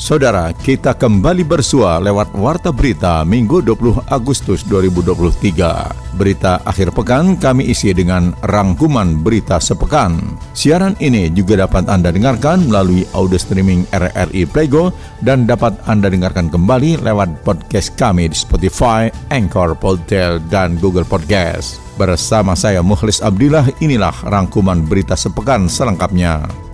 Saudara, 0.00 0.48
kita 0.56 0.96
kembali 0.96 1.44
bersua 1.44 2.00
lewat 2.00 2.32
Warta 2.32 2.72
Berita 2.72 3.20
Minggu 3.20 3.60
20 3.60 4.08
Agustus 4.08 4.64
2023. 4.64 6.16
Berita 6.16 6.56
akhir 6.64 6.96
pekan 6.96 7.36
kami 7.36 7.68
isi 7.68 7.92
dengan 7.92 8.32
rangkuman 8.40 9.20
berita 9.20 9.60
sepekan. 9.60 10.16
Siaran 10.56 10.96
ini 11.04 11.28
juga 11.28 11.68
dapat 11.68 11.84
Anda 11.92 12.16
dengarkan 12.16 12.72
melalui 12.72 13.04
audio 13.12 13.36
streaming 13.36 13.84
RRI 13.92 14.48
Playgo 14.48 14.88
dan 15.20 15.44
dapat 15.44 15.76
Anda 15.84 16.08
dengarkan 16.08 16.48
kembali 16.48 17.04
lewat 17.04 17.44
podcast 17.44 17.92
kami 18.00 18.32
di 18.32 18.36
Spotify, 18.40 19.12
Anchor, 19.28 19.76
Podtail, 19.76 20.40
dan 20.48 20.80
Google 20.80 21.04
Podcast. 21.04 21.76
Bersama 22.00 22.56
saya 22.56 22.80
Mukhlis 22.80 23.20
Abdillah, 23.20 23.68
inilah 23.84 24.16
rangkuman 24.24 24.80
berita 24.80 25.12
sepekan 25.12 25.68
selengkapnya. 25.68 26.69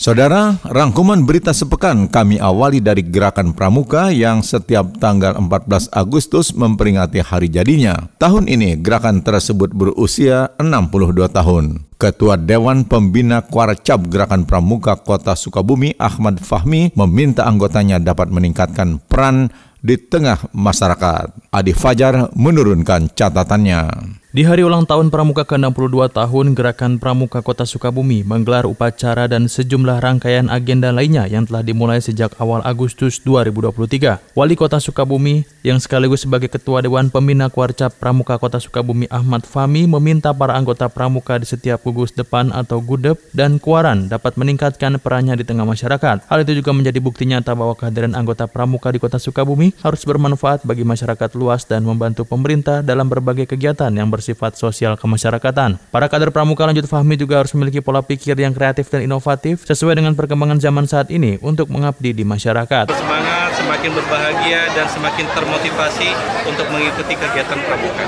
Saudara, 0.00 0.56
rangkuman 0.64 1.28
berita 1.28 1.52
sepekan 1.52 2.08
kami 2.08 2.40
awali 2.40 2.80
dari 2.80 3.04
Gerakan 3.04 3.52
Pramuka 3.52 4.08
yang 4.08 4.40
setiap 4.40 4.96
tanggal 4.96 5.36
14 5.36 5.92
Agustus 5.92 6.56
memperingati 6.56 7.20
hari 7.20 7.52
jadinya. 7.52 8.08
Tahun 8.16 8.48
ini 8.48 8.80
gerakan 8.80 9.20
tersebut 9.20 9.76
berusia 9.76 10.56
62 10.56 11.28
tahun. 11.28 11.84
Ketua 12.00 12.40
Dewan 12.40 12.88
Pembina 12.88 13.44
Kwarcap 13.44 14.08
Gerakan 14.08 14.48
Pramuka 14.48 14.96
Kota 14.96 15.36
Sukabumi 15.36 15.92
Ahmad 16.00 16.40
Fahmi 16.40 16.96
meminta 16.96 17.44
anggotanya 17.44 18.00
dapat 18.00 18.32
meningkatkan 18.32 19.04
peran 19.04 19.52
di 19.84 20.00
tengah 20.00 20.48
masyarakat. 20.56 21.52
Adi 21.52 21.76
Fajar 21.76 22.32
menurunkan 22.32 23.12
catatannya. 23.12 24.16
Di 24.30 24.46
hari 24.46 24.62
ulang 24.62 24.86
tahun 24.86 25.10
Pramuka 25.10 25.42
ke-62 25.42 26.14
tahun, 26.14 26.54
Gerakan 26.54 27.02
Pramuka 27.02 27.42
Kota 27.42 27.66
Sukabumi 27.66 28.22
menggelar 28.22 28.62
upacara 28.62 29.26
dan 29.26 29.50
sejumlah 29.50 29.98
rangkaian 29.98 30.46
agenda 30.46 30.94
lainnya 30.94 31.26
yang 31.26 31.50
telah 31.50 31.66
dimulai 31.66 31.98
sejak 31.98 32.38
awal 32.38 32.62
Agustus 32.62 33.18
2023. 33.26 34.22
Wali 34.38 34.54
Kota 34.54 34.78
Sukabumi 34.78 35.42
yang 35.66 35.82
sekaligus 35.82 36.22
sebagai 36.22 36.46
Ketua 36.46 36.78
Dewan 36.78 37.10
Pembina 37.10 37.50
Kuarcap 37.50 37.90
Pramuka 37.98 38.38
Kota 38.38 38.62
Sukabumi 38.62 39.10
Ahmad 39.10 39.42
Fami 39.42 39.90
meminta 39.90 40.30
para 40.30 40.54
anggota 40.54 40.86
Pramuka 40.86 41.34
di 41.42 41.50
setiap 41.50 41.82
gugus 41.82 42.14
depan 42.14 42.54
atau 42.54 42.78
gudep 42.78 43.18
dan 43.34 43.58
kuaran 43.58 44.06
dapat 44.06 44.38
meningkatkan 44.38 45.02
perannya 45.02 45.34
di 45.34 45.42
tengah 45.42 45.66
masyarakat. 45.66 46.30
Hal 46.30 46.38
itu 46.46 46.54
juga 46.54 46.70
menjadi 46.70 47.02
bukti 47.02 47.26
nyata 47.26 47.50
bahwa 47.58 47.74
kehadiran 47.74 48.14
anggota 48.14 48.46
Pramuka 48.46 48.94
di 48.94 49.02
Kota 49.02 49.18
Sukabumi 49.18 49.74
harus 49.82 50.06
bermanfaat 50.06 50.62
bagi 50.62 50.86
masyarakat 50.86 51.34
luas 51.34 51.66
dan 51.66 51.82
membantu 51.82 52.22
pemerintah 52.22 52.78
dalam 52.86 53.10
berbagai 53.10 53.50
kegiatan 53.50 53.90
yang 53.90 54.06
ber 54.06 54.19
bersifat 54.20 54.60
sosial 54.60 55.00
kemasyarakatan. 55.00 55.80
Para 55.88 56.06
kader 56.12 56.28
pramuka 56.28 56.68
lanjut 56.68 56.84
Fahmi 56.84 57.16
juga 57.16 57.40
harus 57.40 57.56
memiliki 57.56 57.80
pola 57.80 58.04
pikir 58.04 58.36
yang 58.36 58.52
kreatif 58.52 58.92
dan 58.92 59.00
inovatif 59.08 59.64
sesuai 59.64 59.96
dengan 59.96 60.12
perkembangan 60.12 60.60
zaman 60.60 60.84
saat 60.84 61.08
ini 61.08 61.40
untuk 61.40 61.72
mengabdi 61.72 62.12
di 62.12 62.22
masyarakat. 62.28 62.92
Semangat, 62.92 63.50
semakin 63.56 63.90
berbahagia, 63.96 64.68
dan 64.76 64.86
semakin 64.92 65.24
termotivasi 65.32 66.12
untuk 66.44 66.68
mengikuti 66.68 67.16
kegiatan 67.16 67.58
pramuka. 67.64 68.04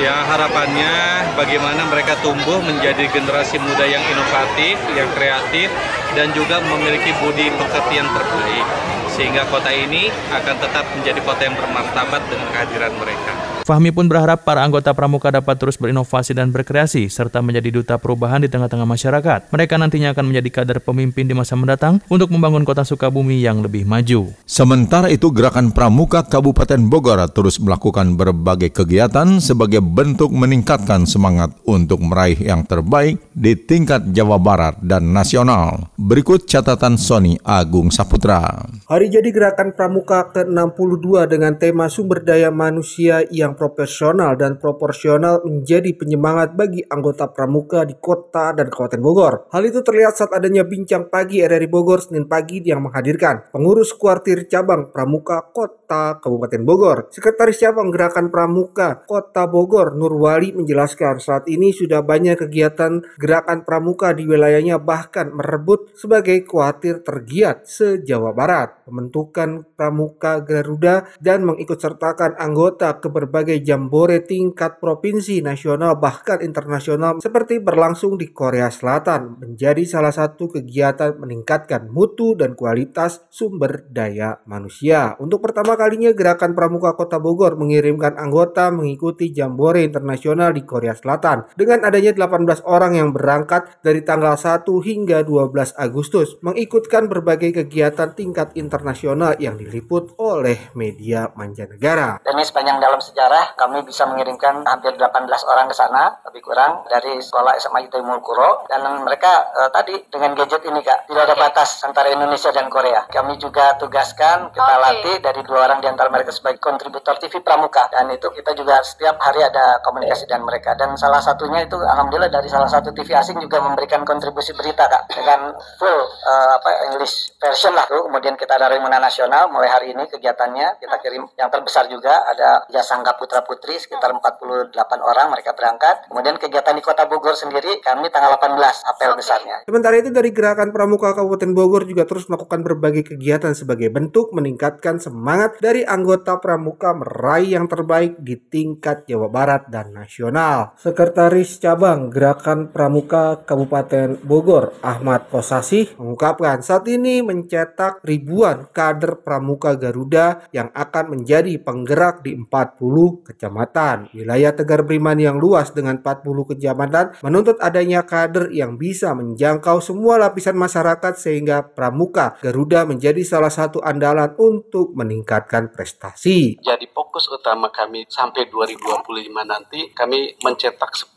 Ya 0.00 0.16
harapannya 0.24 0.92
bagaimana 1.36 1.84
mereka 1.92 2.16
tumbuh 2.24 2.56
menjadi 2.64 3.04
generasi 3.12 3.60
muda 3.60 3.84
yang 3.84 4.00
inovatif, 4.00 4.80
yang 4.96 5.12
kreatif, 5.12 5.68
dan 6.16 6.32
juga 6.32 6.56
memiliki 6.64 7.12
budi 7.20 7.52
pekerti 7.52 8.00
yang 8.00 8.08
terbaik. 8.08 8.66
Sehingga 9.12 9.44
kota 9.52 9.68
ini 9.68 10.08
akan 10.32 10.56
tetap 10.56 10.88
menjadi 10.96 11.20
kota 11.20 11.44
yang 11.44 11.52
bermartabat 11.52 12.22
dengan 12.32 12.48
kehadiran 12.48 12.96
mereka. 12.96 13.32
Fahmi 13.70 13.94
pun 13.94 14.10
berharap 14.10 14.42
para 14.42 14.66
anggota 14.66 14.90
pramuka 14.90 15.30
dapat 15.30 15.54
terus 15.54 15.78
berinovasi 15.78 16.34
dan 16.34 16.50
berkreasi, 16.50 17.06
serta 17.06 17.38
menjadi 17.38 17.70
duta 17.70 18.02
perubahan 18.02 18.42
di 18.42 18.50
tengah-tengah 18.50 18.82
masyarakat. 18.82 19.54
Mereka 19.54 19.78
nantinya 19.78 20.10
akan 20.10 20.26
menjadi 20.26 20.50
kader 20.58 20.82
pemimpin 20.82 21.30
di 21.30 21.38
masa 21.38 21.54
mendatang 21.54 22.02
untuk 22.10 22.34
membangun 22.34 22.66
kota 22.66 22.82
Sukabumi 22.82 23.38
yang 23.38 23.62
lebih 23.62 23.86
maju. 23.86 24.34
Sementara 24.42 25.06
itu, 25.06 25.30
Gerakan 25.30 25.70
Pramuka 25.70 26.26
Kabupaten 26.26 26.82
Bogor 26.90 27.22
terus 27.30 27.62
melakukan 27.62 28.18
berbagai 28.18 28.74
kegiatan 28.74 29.38
sebagai 29.38 29.78
bentuk 29.78 30.34
meningkatkan 30.34 31.06
semangat 31.06 31.54
untuk 31.62 32.02
meraih 32.02 32.42
yang 32.42 32.66
terbaik 32.66 33.22
di 33.30 33.54
tingkat 33.54 34.10
Jawa 34.10 34.42
Barat 34.42 34.82
dan 34.82 35.14
nasional. 35.14 35.94
Berikut 35.94 36.42
catatan 36.42 36.98
Sony 36.98 37.38
Agung 37.46 37.94
Saputra. 37.94 38.66
Hari 38.90 39.06
jadi 39.14 39.30
Gerakan 39.30 39.78
Pramuka 39.78 40.26
ke-62 40.34 41.30
dengan 41.30 41.54
tema 41.54 41.86
sumber 41.86 42.26
daya 42.26 42.50
manusia 42.50 43.22
yang 43.30 43.59
profesional 43.60 44.40
dan 44.40 44.56
proporsional 44.56 45.44
menjadi 45.44 45.92
penyemangat 45.92 46.56
bagi 46.56 46.80
anggota 46.88 47.28
pramuka 47.28 47.84
di 47.84 48.00
kota 48.00 48.56
dan 48.56 48.72
kabupaten 48.72 49.04
Bogor. 49.04 49.34
Hal 49.52 49.68
itu 49.68 49.84
terlihat 49.84 50.16
saat 50.16 50.32
adanya 50.32 50.64
bincang 50.64 51.12
pagi 51.12 51.44
RRI 51.44 51.68
Bogor 51.68 52.00
Senin 52.00 52.24
pagi 52.24 52.64
yang 52.64 52.88
menghadirkan 52.88 53.52
pengurus 53.52 53.92
kuartir 53.92 54.48
cabang 54.48 54.88
pramuka 54.88 55.52
kota 55.52 56.22
Kabupaten 56.22 56.62
Bogor. 56.62 56.98
Sekretaris 57.10 57.58
cabang 57.58 57.90
Gerakan 57.90 58.30
Pramuka 58.30 59.02
Kota 59.02 59.50
Bogor 59.50 59.98
Nurwali 59.98 60.54
menjelaskan 60.54 61.18
saat 61.18 61.50
ini 61.50 61.74
sudah 61.74 62.06
banyak 62.06 62.38
kegiatan 62.38 63.02
gerakan 63.18 63.66
pramuka 63.66 64.14
di 64.14 64.22
wilayahnya 64.22 64.78
bahkan 64.78 65.34
merebut 65.34 65.90
sebagai 65.98 66.46
kuartir 66.46 67.02
tergiat 67.02 67.66
se-Jawa 67.66 68.30
Barat. 68.30 68.86
Pembentukan 68.86 69.66
pramuka 69.74 70.38
Garuda 70.46 71.10
dan 71.18 71.42
mengikut 71.42 71.82
sertakan 71.82 72.38
anggota 72.38 73.02
ke 73.02 73.10
berbagai 73.10 73.49
berbagai 73.50 73.66
jambore 73.66 74.22
tingkat 74.22 74.78
provinsi, 74.78 75.42
nasional, 75.42 75.98
bahkan 75.98 76.38
internasional 76.38 77.18
seperti 77.18 77.58
berlangsung 77.58 78.14
di 78.14 78.30
Korea 78.30 78.70
Selatan 78.70 79.42
menjadi 79.42 79.82
salah 79.82 80.14
satu 80.14 80.54
kegiatan 80.54 81.18
meningkatkan 81.18 81.90
mutu 81.90 82.38
dan 82.38 82.54
kualitas 82.54 83.26
sumber 83.26 83.90
daya 83.90 84.38
manusia. 84.46 85.18
Untuk 85.18 85.42
pertama 85.42 85.74
kalinya 85.74 86.14
Gerakan 86.14 86.54
Pramuka 86.54 86.94
Kota 86.94 87.18
Bogor 87.18 87.58
mengirimkan 87.58 88.14
anggota 88.22 88.70
mengikuti 88.70 89.34
jambore 89.34 89.82
internasional 89.82 90.54
di 90.54 90.62
Korea 90.62 90.94
Selatan 90.94 91.50
dengan 91.58 91.82
adanya 91.82 92.14
18 92.14 92.62
orang 92.70 92.94
yang 92.94 93.10
berangkat 93.10 93.82
dari 93.82 94.06
tanggal 94.06 94.38
1 94.38 94.62
hingga 94.62 95.26
12 95.26 95.74
Agustus 95.74 96.38
mengikutkan 96.46 97.10
berbagai 97.10 97.66
kegiatan 97.66 98.14
tingkat 98.14 98.54
internasional 98.54 99.34
yang 99.42 99.58
diliput 99.58 100.14
oleh 100.22 100.70
media 100.78 101.34
mancanegara. 101.34 102.22
Ini 102.22 102.44
sepanjang 102.46 102.78
dalam 102.78 103.00
sejarah 103.00 103.29
kami 103.58 103.82
bisa 103.82 104.06
mengirimkan 104.06 104.62
hampir 104.64 104.94
18 104.94 105.26
orang 105.50 105.66
ke 105.66 105.74
sana 105.74 106.14
lebih 106.30 106.46
kurang 106.46 106.86
dari 106.86 107.18
sekolah 107.18 107.58
SMA 107.58 107.90
ITB 107.90 108.06
Mulkuro 108.06 108.64
dan 108.70 108.86
mereka 109.02 109.50
uh, 109.52 109.70
tadi 109.74 109.98
dengan 110.06 110.38
gadget 110.38 110.62
ini 110.64 110.80
kak. 110.80 111.10
Tidak 111.10 111.22
ada 111.26 111.34
batas 111.34 111.82
antara 111.82 112.08
Indonesia 112.14 112.54
dan 112.54 112.70
Korea. 112.70 113.04
Kami 113.10 113.36
juga 113.36 113.74
tugaskan 113.76 114.54
kita 114.54 114.62
okay. 114.78 114.84
latih 114.86 115.16
dari 115.18 115.40
dua 115.42 115.66
orang 115.66 115.82
di 115.82 115.88
antara 115.90 116.06
mereka 116.08 116.30
sebagai 116.30 116.62
kontributor 116.62 117.18
TV 117.18 117.42
Pramuka. 117.42 117.90
Dan 117.90 118.14
itu 118.14 118.30
kita 118.30 118.54
juga 118.54 118.78
setiap 118.86 119.18
hari 119.18 119.42
ada 119.42 119.82
komunikasi 119.82 120.30
dengan 120.30 120.46
mereka. 120.46 120.78
Dan 120.78 120.94
salah 120.94 121.20
satunya 121.20 121.66
itu 121.66 121.76
alhamdulillah 121.76 122.30
dari 122.30 122.46
salah 122.46 122.70
satu 122.70 122.94
TV 122.94 123.12
asing 123.12 123.42
juga 123.42 123.58
memberikan 123.58 124.06
kontribusi 124.06 124.54
berita 124.54 124.86
kak. 124.86 125.10
Dengan 125.10 125.50
full 125.76 125.98
uh, 126.06 126.50
apa 126.56 126.70
English 126.90 127.34
version 127.36 127.74
lah. 127.74 127.84
Tuh 127.90 128.06
kemudian 128.06 128.38
kita 128.38 128.54
ada 128.54 128.70
Rimuna 128.70 129.02
Nasional 129.02 129.50
mulai 129.50 129.68
hari 129.68 129.92
ini 129.92 130.06
kegiatannya 130.06 130.78
kita 130.78 130.96
kirim. 131.02 131.26
Yang 131.34 131.48
terbesar 131.58 131.84
juga 131.90 132.22
ada 132.30 132.64
jasa 132.70 132.90
Putra 133.00 133.19
putra 133.20 133.44
putri 133.44 133.76
sekitar 133.76 134.16
48 134.16 134.72
orang 135.04 135.28
mereka 135.28 135.52
berangkat. 135.52 136.08
Kemudian 136.08 136.40
kegiatan 136.40 136.72
di 136.72 136.80
Kota 136.80 137.04
Bogor 137.04 137.36
sendiri 137.36 137.84
kami 137.84 138.08
tanggal 138.08 138.40
18 138.40 138.56
apel 138.88 139.12
besarnya. 139.12 139.68
Sementara 139.68 140.00
itu 140.00 140.08
dari 140.08 140.32
Gerakan 140.32 140.72
Pramuka 140.72 141.12
Kabupaten 141.12 141.52
Bogor 141.52 141.84
juga 141.84 142.08
terus 142.08 142.24
melakukan 142.32 142.64
berbagai 142.64 143.12
kegiatan 143.12 143.52
sebagai 143.52 143.92
bentuk 143.92 144.32
meningkatkan 144.32 144.96
semangat 144.96 145.60
dari 145.60 145.84
anggota 145.84 146.40
Pramuka 146.40 146.96
meraih 146.96 147.60
yang 147.60 147.68
terbaik 147.68 148.16
di 148.16 148.40
tingkat 148.40 149.04
Jawa 149.04 149.28
Barat 149.28 149.68
dan 149.68 149.92
nasional. 149.92 150.72
Sekretaris 150.80 151.60
Cabang 151.60 152.08
Gerakan 152.08 152.72
Pramuka 152.72 153.44
Kabupaten 153.44 154.22
Bogor 154.24 154.72
Ahmad 154.80 155.28
Kosasih 155.28 155.98
mengungkapkan 156.00 156.62
saat 156.62 156.86
ini 156.86 157.20
mencetak 157.20 158.00
ribuan 158.06 158.70
kader 158.70 159.20
Pramuka 159.26 159.74
Garuda 159.74 160.46
yang 160.54 160.70
akan 160.70 161.18
menjadi 161.18 161.58
penggerak 161.58 162.22
di 162.22 162.38
40 162.38 163.09
kecamatan. 163.26 164.12
Wilayah 164.14 164.54
Tegar 164.54 164.86
Beriman 164.86 165.18
yang 165.18 165.36
luas 165.42 165.74
dengan 165.74 165.98
40 165.98 166.54
kecamatan 166.54 167.18
menuntut 167.26 167.58
adanya 167.58 168.06
kader 168.06 168.54
yang 168.54 168.78
bisa 168.78 169.12
menjangkau 169.12 169.82
semua 169.82 170.16
lapisan 170.20 170.54
masyarakat 170.54 171.18
sehingga 171.18 171.66
Pramuka 171.66 172.38
Garuda 172.38 172.86
menjadi 172.86 173.20
salah 173.26 173.50
satu 173.50 173.82
andalan 173.82 174.32
untuk 174.38 174.94
meningkatkan 174.94 175.72
prestasi. 175.74 176.60
Jadi 176.62 176.86
fokus 176.92 177.26
utama 177.32 177.68
kami 177.74 178.06
sampai 178.06 178.46
2025 178.46 179.06
nanti 179.44 179.90
kami 179.92 180.38
mencetak 180.44 180.94
10.000 180.94 181.16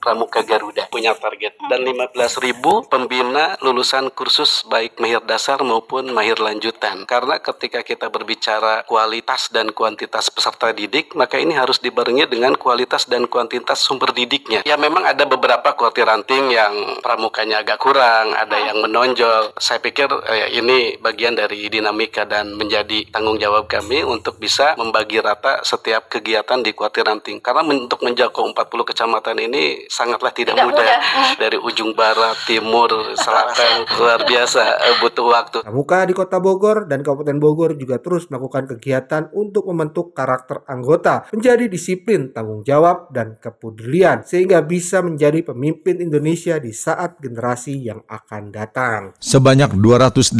Pramuka 0.00 0.40
Garuda 0.40 0.88
punya 0.88 1.12
target 1.12 1.60
dan 1.68 1.84
15.000 1.84 2.62
pembina 2.88 3.58
lulusan 3.60 4.08
kursus 4.14 4.64
baik 4.68 4.96
mahir 5.02 5.20
dasar 5.24 5.60
maupun 5.60 6.08
mahir 6.14 6.38
lanjutan. 6.38 7.04
Karena 7.04 7.42
ketika 7.42 7.82
kita 7.82 8.08
berbicara 8.08 8.86
kualitas 8.88 9.50
dan 9.50 9.74
kuantitas 9.74 10.30
peserta 10.30 10.70
didik, 10.72 11.12
maka 11.26 11.42
ini 11.42 11.58
harus 11.58 11.82
dibarengi 11.82 12.30
dengan 12.30 12.54
kualitas 12.54 13.10
dan 13.10 13.26
kuantitas 13.26 13.82
sumber 13.82 14.14
didiknya. 14.14 14.62
Ya 14.62 14.78
memang 14.78 15.02
ada 15.02 15.26
beberapa 15.26 15.74
kuartir 15.74 16.06
ranting 16.06 16.54
yang 16.54 17.02
pramukanya 17.02 17.66
agak 17.66 17.82
kurang, 17.82 18.30
ada 18.30 18.54
yang 18.54 18.78
menonjol. 18.78 19.50
Saya 19.58 19.82
pikir 19.82 20.06
eh, 20.06 20.54
ini 20.54 20.94
bagian 21.02 21.34
dari 21.34 21.66
dinamika 21.66 22.22
dan 22.22 22.54
menjadi 22.54 23.10
tanggung 23.10 23.42
jawab 23.42 23.66
kami 23.66 24.06
untuk 24.06 24.38
bisa 24.38 24.78
membagi 24.78 25.18
rata 25.18 25.66
setiap 25.66 26.06
kegiatan 26.06 26.62
di 26.62 26.70
kuartir 26.78 27.02
ranting. 27.02 27.42
Karena 27.42 27.66
men 27.66 27.90
untuk 27.90 28.06
menjangkau 28.06 28.54
40 28.54 28.90
kecamatan 28.94 29.42
ini 29.42 29.90
sangatlah 29.90 30.30
tidak, 30.30 30.54
tidak 30.54 30.70
mudah. 30.70 30.86
mudah. 30.86 31.34
Dari 31.42 31.58
ujung 31.58 31.90
barat, 31.98 32.38
timur, 32.46 33.18
selatan, 33.18 33.82
luar 33.98 34.22
biasa 34.22 34.62
eh, 34.62 34.96
butuh 35.02 35.26
waktu. 35.26 35.58
Pramuka 35.66 36.06
di 36.06 36.14
Kota 36.14 36.38
Bogor 36.38 36.86
dan 36.86 37.02
Kabupaten 37.02 37.42
Bogor 37.42 37.74
juga 37.74 37.98
terus 37.98 38.30
melakukan 38.30 38.78
kegiatan 38.78 39.26
untuk 39.34 39.66
membentuk 39.66 40.14
karakter 40.14 40.62
anggota 40.70 41.15
menjadi 41.32 41.70
disiplin, 41.70 42.34
tanggung 42.34 42.66
jawab, 42.66 43.14
dan 43.14 43.40
kepedulian 43.40 44.26
sehingga 44.26 44.60
bisa 44.60 45.00
menjadi 45.00 45.40
pemimpin 45.46 46.02
Indonesia 46.02 46.58
di 46.60 46.74
saat 46.74 47.16
generasi 47.22 47.86
yang 47.86 48.02
akan 48.04 48.52
datang. 48.52 49.00
Sebanyak 49.22 49.78
281 49.78 50.34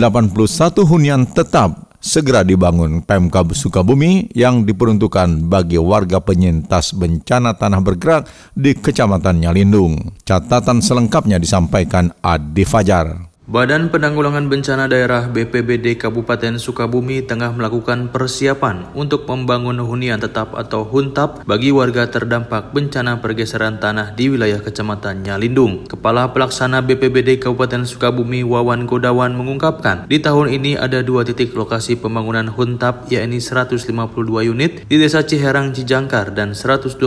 hunian 0.85 1.25
tetap 1.31 1.97
segera 2.07 2.47
dibangun 2.47 3.03
Pemkab 3.03 3.51
Sukabumi 3.51 4.31
yang 4.31 4.63
diperuntukkan 4.63 5.51
bagi 5.51 5.81
warga 5.81 6.23
penyintas 6.23 6.95
bencana 6.95 7.59
tanah 7.59 7.83
bergerak 7.83 8.31
di 8.55 8.79
Kecamatan 8.79 9.43
Nyalindung. 9.43 10.15
Catatan 10.23 10.79
selengkapnya 10.79 11.43
disampaikan 11.43 12.15
Adi 12.23 12.63
Fajar. 12.63 13.36
Badan 13.47 13.95
Penanggulangan 13.95 14.51
Bencana 14.51 14.91
Daerah 14.91 15.31
BPBD 15.31 15.95
Kabupaten 16.03 16.59
Sukabumi 16.59 17.23
tengah 17.23 17.55
melakukan 17.55 18.11
persiapan 18.11 18.91
untuk 18.91 19.23
membangun 19.31 19.79
hunian 19.87 20.19
tetap 20.19 20.51
atau 20.59 20.83
huntap 20.83 21.47
bagi 21.47 21.71
warga 21.71 22.11
terdampak 22.11 22.75
bencana 22.75 23.23
pergeseran 23.23 23.79
tanah 23.79 24.19
di 24.19 24.35
wilayah 24.35 24.59
Kecamatan 24.59 25.23
Nyalindung. 25.23 25.87
Kepala 25.87 26.35
Pelaksana 26.35 26.83
BPBD 26.83 27.39
Kabupaten 27.39 27.87
Sukabumi 27.87 28.43
Wawan 28.43 28.83
Godawan 28.83 29.39
mengungkapkan, 29.39 30.11
di 30.11 30.19
tahun 30.19 30.51
ini 30.51 30.75
ada 30.75 31.07
dua 31.07 31.23
titik 31.23 31.55
lokasi 31.55 32.03
pembangunan 32.03 32.51
huntap 32.51 33.07
yakni 33.15 33.39
152 33.39 34.43
unit 34.43 34.83
di 34.91 34.99
Desa 34.99 35.23
Ciherang 35.23 35.71
Cijangkar 35.71 36.35
dan 36.35 36.51
129 36.51 36.99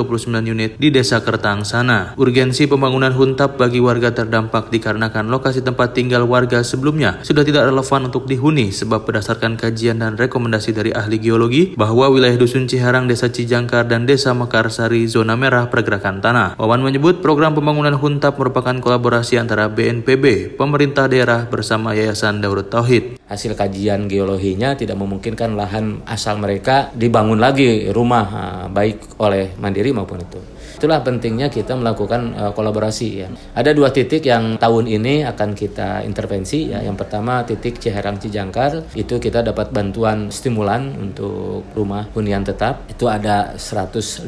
unit 0.47 0.79
di 0.79 0.87
Desa 0.87 1.19
Kertang 1.19 1.67
sana. 1.67 2.15
Urgensi 2.15 2.63
pembangunan 2.63 3.11
huntap 3.11 3.59
bagi 3.59 3.83
warga 3.83 4.15
terdampak 4.15 4.71
dikarenakan 4.71 5.27
lokasi 5.27 5.59
tempat 5.59 5.91
tinggal 5.91 6.28
warga 6.29 6.61
sebelumnya 6.61 7.17
sudah 7.25 7.41
tidak 7.41 7.65
relevan 7.65 8.13
untuk 8.13 8.29
dihuni 8.29 8.69
sebab 8.69 9.09
berdasarkan 9.09 9.57
kajian 9.57 10.05
dan 10.05 10.13
rekomendasi 10.13 10.69
dari 10.69 10.93
ahli 10.93 11.17
geologi 11.17 11.73
bahwa 11.73 12.13
wilayah 12.13 12.37
Dusun 12.37 12.69
Ciharang, 12.69 13.09
Desa 13.09 13.33
Cijangkar, 13.33 13.89
dan 13.89 14.05
Desa 14.05 14.37
Mekarsari 14.37 15.09
zona 15.09 15.33
merah 15.33 15.65
pergerakan 15.73 16.21
tanah. 16.21 16.53
Wawan 16.61 16.85
menyebut 16.85 17.25
program 17.25 17.57
pembangunan 17.57 17.97
Huntap 17.97 18.37
merupakan 18.37 18.77
kolaborasi 18.77 19.41
antara 19.41 19.65
BNPB, 19.73 20.53
pemerintah 20.53 21.09
daerah 21.09 21.49
bersama 21.49 21.97
Yayasan 21.97 22.45
Daurut 22.45 22.69
Tauhid. 22.69 23.17
Hasil 23.25 23.57
kajian 23.57 24.05
geologinya 24.05 24.77
tidak 24.77 25.01
memungkinkan 25.01 25.57
lahan 25.57 26.05
asal 26.05 26.37
mereka 26.37 26.93
dibangun 26.93 27.41
lagi 27.41 27.89
rumah 27.89 28.69
baik 28.69 29.17
oleh 29.17 29.57
mandiri 29.57 29.89
maupun 29.89 30.21
itu. 30.21 30.59
Itulah 30.79 31.03
pentingnya 31.03 31.51
kita 31.51 31.75
melakukan 31.75 32.31
uh, 32.39 32.51
kolaborasi 32.55 33.07
ya. 33.11 33.27
Ada 33.51 33.75
dua 33.75 33.91
titik 33.91 34.23
yang 34.23 34.55
tahun 34.55 34.87
ini 34.87 35.27
akan 35.27 35.51
kita 35.51 36.07
intervensi 36.19 36.75
ya. 36.75 36.83
Yang 36.83 37.07
pertama 37.07 37.47
titik 37.47 37.79
Ciherang 37.79 38.19
Cijangkar 38.19 38.91
itu 38.99 39.15
kita 39.23 39.39
dapat 39.39 39.71
bantuan 39.71 40.27
stimulan 40.27 40.91
untuk 40.99 41.63
rumah 41.71 42.11
hunian 42.11 42.43
tetap. 42.43 42.83
Itu 42.91 43.07
ada 43.07 43.55
152 43.55 44.27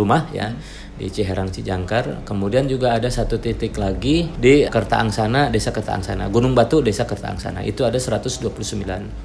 rumah 0.00 0.32
ya 0.32 0.56
di 0.98 1.06
Ciherang 1.06 1.48
Cijangkar. 1.48 2.26
Kemudian 2.26 2.66
juga 2.66 2.98
ada 2.98 3.06
satu 3.06 3.38
titik 3.38 3.78
lagi 3.78 4.26
di 4.34 4.66
Kerta 4.66 4.98
Angsana, 4.98 5.48
Desa 5.48 5.70
Kerta 5.70 5.94
Angsana, 5.94 6.26
Gunung 6.28 6.52
Batu, 6.58 6.82
Desa 6.82 7.06
Kerta 7.06 7.30
Angsana. 7.30 7.62
Itu 7.62 7.86
ada 7.86 7.96
129 7.96 8.50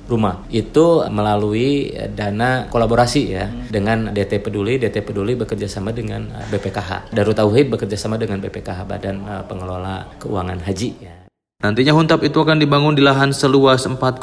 rumah. 0.06 0.46
Itu 0.54 1.02
melalui 1.10 1.90
dana 2.14 2.70
kolaborasi 2.70 3.22
ya 3.26 3.50
dengan 3.50 4.14
DT 4.14 4.40
Peduli. 4.46 4.78
DT 4.78 5.02
Peduli 5.02 5.34
bekerja 5.34 5.66
sama 5.66 5.90
dengan 5.90 6.30
BPKH. 6.54 7.12
Darut 7.12 7.34
Tauhid 7.34 7.74
bekerja 7.74 7.98
sama 7.98 8.22
dengan 8.22 8.38
BPKH 8.38 8.80
Badan 8.86 9.18
eh, 9.26 9.44
Pengelola 9.50 10.06
Keuangan 10.22 10.62
Haji 10.62 10.92
ya. 11.02 11.23
Nantinya 11.64 11.96
huntap 11.96 12.20
itu 12.28 12.44
akan 12.44 12.60
dibangun 12.60 12.92
di 12.92 13.00
lahan 13.00 13.32
seluas 13.32 13.88
4,8 13.88 14.20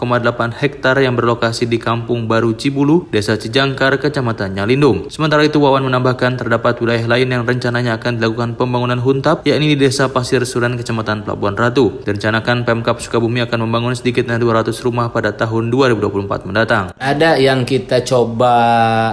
hektar 0.61 0.93
yang 1.01 1.17
berlokasi 1.17 1.65
di 1.65 1.81
Kampung 1.81 2.29
Baru 2.29 2.53
Cibulu, 2.53 3.09
Desa 3.09 3.41
Cijangkar, 3.41 3.97
Kecamatan 3.97 4.61
Nyalindung. 4.61 5.09
Sementara 5.09 5.41
itu 5.41 5.57
Wawan 5.57 5.89
menambahkan 5.89 6.37
terdapat 6.37 6.77
wilayah 6.85 7.09
lain 7.09 7.33
yang 7.33 7.49
rencananya 7.49 7.97
akan 7.97 8.21
dilakukan 8.21 8.61
pembangunan 8.61 9.01
huntap, 9.01 9.41
yakni 9.49 9.73
di 9.73 9.81
Desa 9.81 10.13
Pasir 10.13 10.45
Suran, 10.45 10.77
Kecamatan 10.77 11.25
Pelabuhan 11.25 11.57
Ratu. 11.57 12.05
Direncanakan 12.05 12.69
Pemkap 12.69 13.01
Sukabumi 13.01 13.41
akan 13.49 13.65
membangun 13.65 13.97
sedikitnya 13.97 14.37
200 14.37 14.77
rumah 14.85 15.09
pada 15.09 15.33
tahun 15.33 15.73
2024 15.73 16.45
mendatang. 16.45 16.93
Ada 17.01 17.41
yang 17.41 17.65
kita 17.65 18.05
coba 18.05 18.53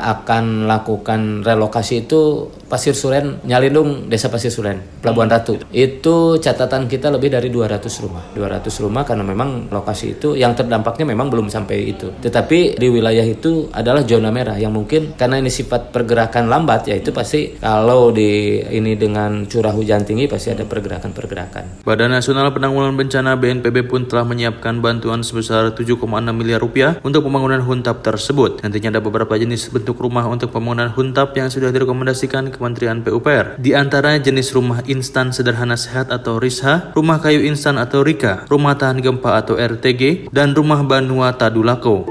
akan 0.04 0.68
lakukan 0.68 1.48
relokasi 1.48 2.04
itu 2.04 2.52
Pasir 2.68 2.92
Suren, 2.92 3.40
Nyalindung, 3.48 4.12
Desa 4.12 4.28
Pasir 4.28 4.52
Suren, 4.52 4.84
Pelabuhan 5.00 5.32
Ratu. 5.32 5.56
Itu 5.72 6.36
catatan 6.36 6.92
kita 6.92 7.08
lebih 7.08 7.32
dari 7.32 7.48
200 7.48 7.88
rumah. 8.04 8.28
200 8.36 8.84
rumah 8.84 9.08
karena 9.08 9.24
memang 9.24 9.72
lokasi 9.72 10.20
itu 10.20 10.36
yang 10.36 10.52
terdampaknya 10.52 11.08
memang 11.08 11.32
belum 11.32 11.48
sampai 11.48 11.96
itu. 11.96 12.12
Tetapi 12.20 12.76
di 12.76 12.88
wilayah 12.92 13.24
itu 13.24 13.72
adalah 13.72 14.04
zona 14.04 14.36
merah 14.36 14.60
yang 14.60 14.76
mungkin 14.76 15.16
karena 15.16 15.40
ini 15.40 15.48
sifat 15.48 15.96
pergerakan 15.96 16.52
lambat 16.52 16.92
ya 16.92 17.00
itu 17.00 17.16
pasti 17.16 17.56
kalau 17.56 18.12
di 18.12 18.60
ini 18.60 19.00
dengan 19.00 19.48
curah 19.48 19.72
hujan 19.72 20.04
tinggi 20.04 20.28
pasti 20.28 20.52
ada 20.52 20.68
pergerakan-pergerakan. 20.68 21.88
Badan 21.88 22.12
Nasional 22.12 22.52
Penanggulangan 22.52 23.00
Bencana 23.00 23.40
BNPB 23.40 23.88
pun 23.88 24.12
telah 24.12 24.28
menyiapkan 24.28 24.84
bantuan 24.84 25.24
sebesar 25.24 25.72
7,6 25.72 26.04
miliar 26.36 26.60
rupiah 26.60 27.00
untuk 27.00 27.24
pembangunan 27.24 27.64
huntap 27.64 28.04
tersebut. 28.04 28.60
Nantinya 28.60 29.00
ada 29.00 29.00
beberapa 29.00 29.40
jenis 29.40 29.72
bentuk 29.72 29.96
rumah 30.04 30.28
untuk 30.28 30.52
pembangunan 30.52 30.92
huntap 30.92 31.32
yang 31.40 31.48
sudah 31.48 31.72
direkomendasikan 31.72 32.57
Kementerian 32.58 33.06
PUPR. 33.06 33.62
Di 33.62 33.78
antaranya 33.78 34.26
jenis 34.26 34.52
rumah 34.58 34.82
instan 34.90 35.30
sederhana 35.30 35.78
sehat 35.78 36.10
atau 36.10 36.42
RISHA, 36.42 36.98
rumah 36.98 37.22
kayu 37.22 37.46
instan 37.46 37.78
atau 37.78 38.02
RIKA, 38.02 38.50
rumah 38.50 38.74
tahan 38.74 39.00
gempa 39.00 39.38
atau 39.38 39.56
RTG, 39.56 40.34
dan 40.34 40.58
rumah 40.58 40.82
Banua 40.82 41.38
Tadulako. 41.38 42.10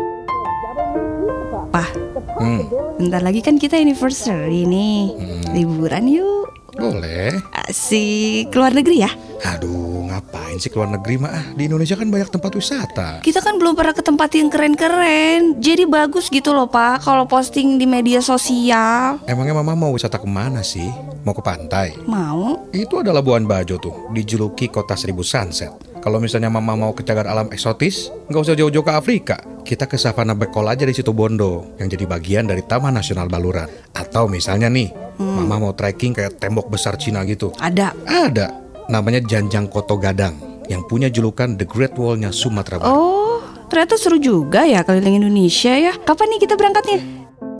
Pak, 1.75 1.91
hmm. 2.39 2.63
bentar 3.03 3.21
lagi 3.21 3.43
kan 3.43 3.59
kita 3.59 3.77
anniversary 3.77 4.65
nih. 4.65 5.13
Hmm. 5.13 5.43
Liburan 5.53 6.07
yuk. 6.07 6.47
Boleh. 6.77 7.35
Asik, 7.53 8.55
keluar 8.55 8.71
negeri 8.71 9.03
ya? 9.03 9.11
Aduh, 9.45 10.09
ngapain 10.09 10.57
sih 10.57 10.73
keluar 10.73 10.89
negeri 10.89 11.21
mah? 11.21 11.53
Di 11.53 11.69
Indonesia 11.69 11.99
kan 11.99 12.09
banyak 12.09 12.33
tempat 12.33 12.53
wisata. 12.57 13.09
Kita 13.21 13.45
kan 13.45 13.61
belum 13.61 13.77
pernah 13.77 13.93
ke 13.93 14.01
tempat 14.01 14.31
yang 14.33 14.49
keren-keren. 14.49 15.61
Jadi 15.61 15.85
bagus 15.85 16.33
gitu 16.33 16.57
loh, 16.57 16.71
Pak, 16.71 17.05
kalau 17.05 17.29
posting 17.29 17.77
di 17.77 17.85
media 17.85 18.25
sosial. 18.25 19.21
Emangnya 19.29 19.53
Mama 19.59 19.77
mau 19.77 19.93
wisata 19.93 20.17
ke 20.17 20.29
mana 20.29 20.65
sih? 20.65 20.89
Mau 21.27 21.35
ke 21.35 21.43
pantai? 21.43 21.99
Mau. 22.07 22.71
Itu 22.73 23.03
ada 23.03 23.11
Labuan 23.11 23.45
Bajo 23.45 23.77
tuh, 23.77 24.09
dijuluki 24.15 24.71
kota 24.71 24.95
seribu 24.95 25.27
sunset. 25.27 25.75
Kalau 26.07 26.23
misalnya 26.23 26.47
Mama 26.47 26.79
mau 26.79 26.95
ke 26.95 27.03
cagar 27.03 27.27
alam 27.27 27.51
eksotis, 27.51 28.15
nggak 28.31 28.43
usah 28.47 28.55
jauh-jauh 28.55 28.87
ke 28.87 28.95
Afrika. 28.95 29.37
Kita 29.67 29.91
ke 29.91 29.99
Savana 29.99 30.39
Bekol 30.39 30.71
aja 30.71 30.87
di 30.87 30.95
situ 30.95 31.11
Bondo, 31.11 31.75
yang 31.83 31.91
jadi 31.91 32.07
bagian 32.07 32.47
dari 32.47 32.63
Taman 32.63 32.95
Nasional 32.95 33.27
Baluran. 33.27 33.67
Atau 33.91 34.31
misalnya 34.31 34.71
nih, 34.71 34.95
hmm. 35.19 35.35
Mama 35.43 35.59
mau 35.59 35.75
trekking 35.75 36.15
kayak 36.15 36.39
tembok 36.39 36.71
besar 36.71 36.95
Cina 36.95 37.27
gitu. 37.27 37.51
Ada. 37.59 37.91
Ada. 38.07 38.66
Namanya 38.87 39.19
Janjang 39.19 39.67
Koto 39.67 39.99
Gadang, 39.99 40.63
yang 40.71 40.87
punya 40.87 41.11
julukan 41.11 41.59
The 41.59 41.67
Great 41.67 41.99
Wall-nya 41.99 42.31
Sumatera 42.31 42.79
Barat. 42.79 42.95
Oh, 42.95 43.43
ternyata 43.67 43.99
seru 43.99 44.19
juga 44.23 44.63
ya 44.63 44.87
keliling 44.87 45.27
Indonesia 45.27 45.75
ya. 45.75 45.93
Kapan 46.07 46.37
nih 46.37 46.41
kita 46.47 46.55
berangkatnya? 46.55 47.03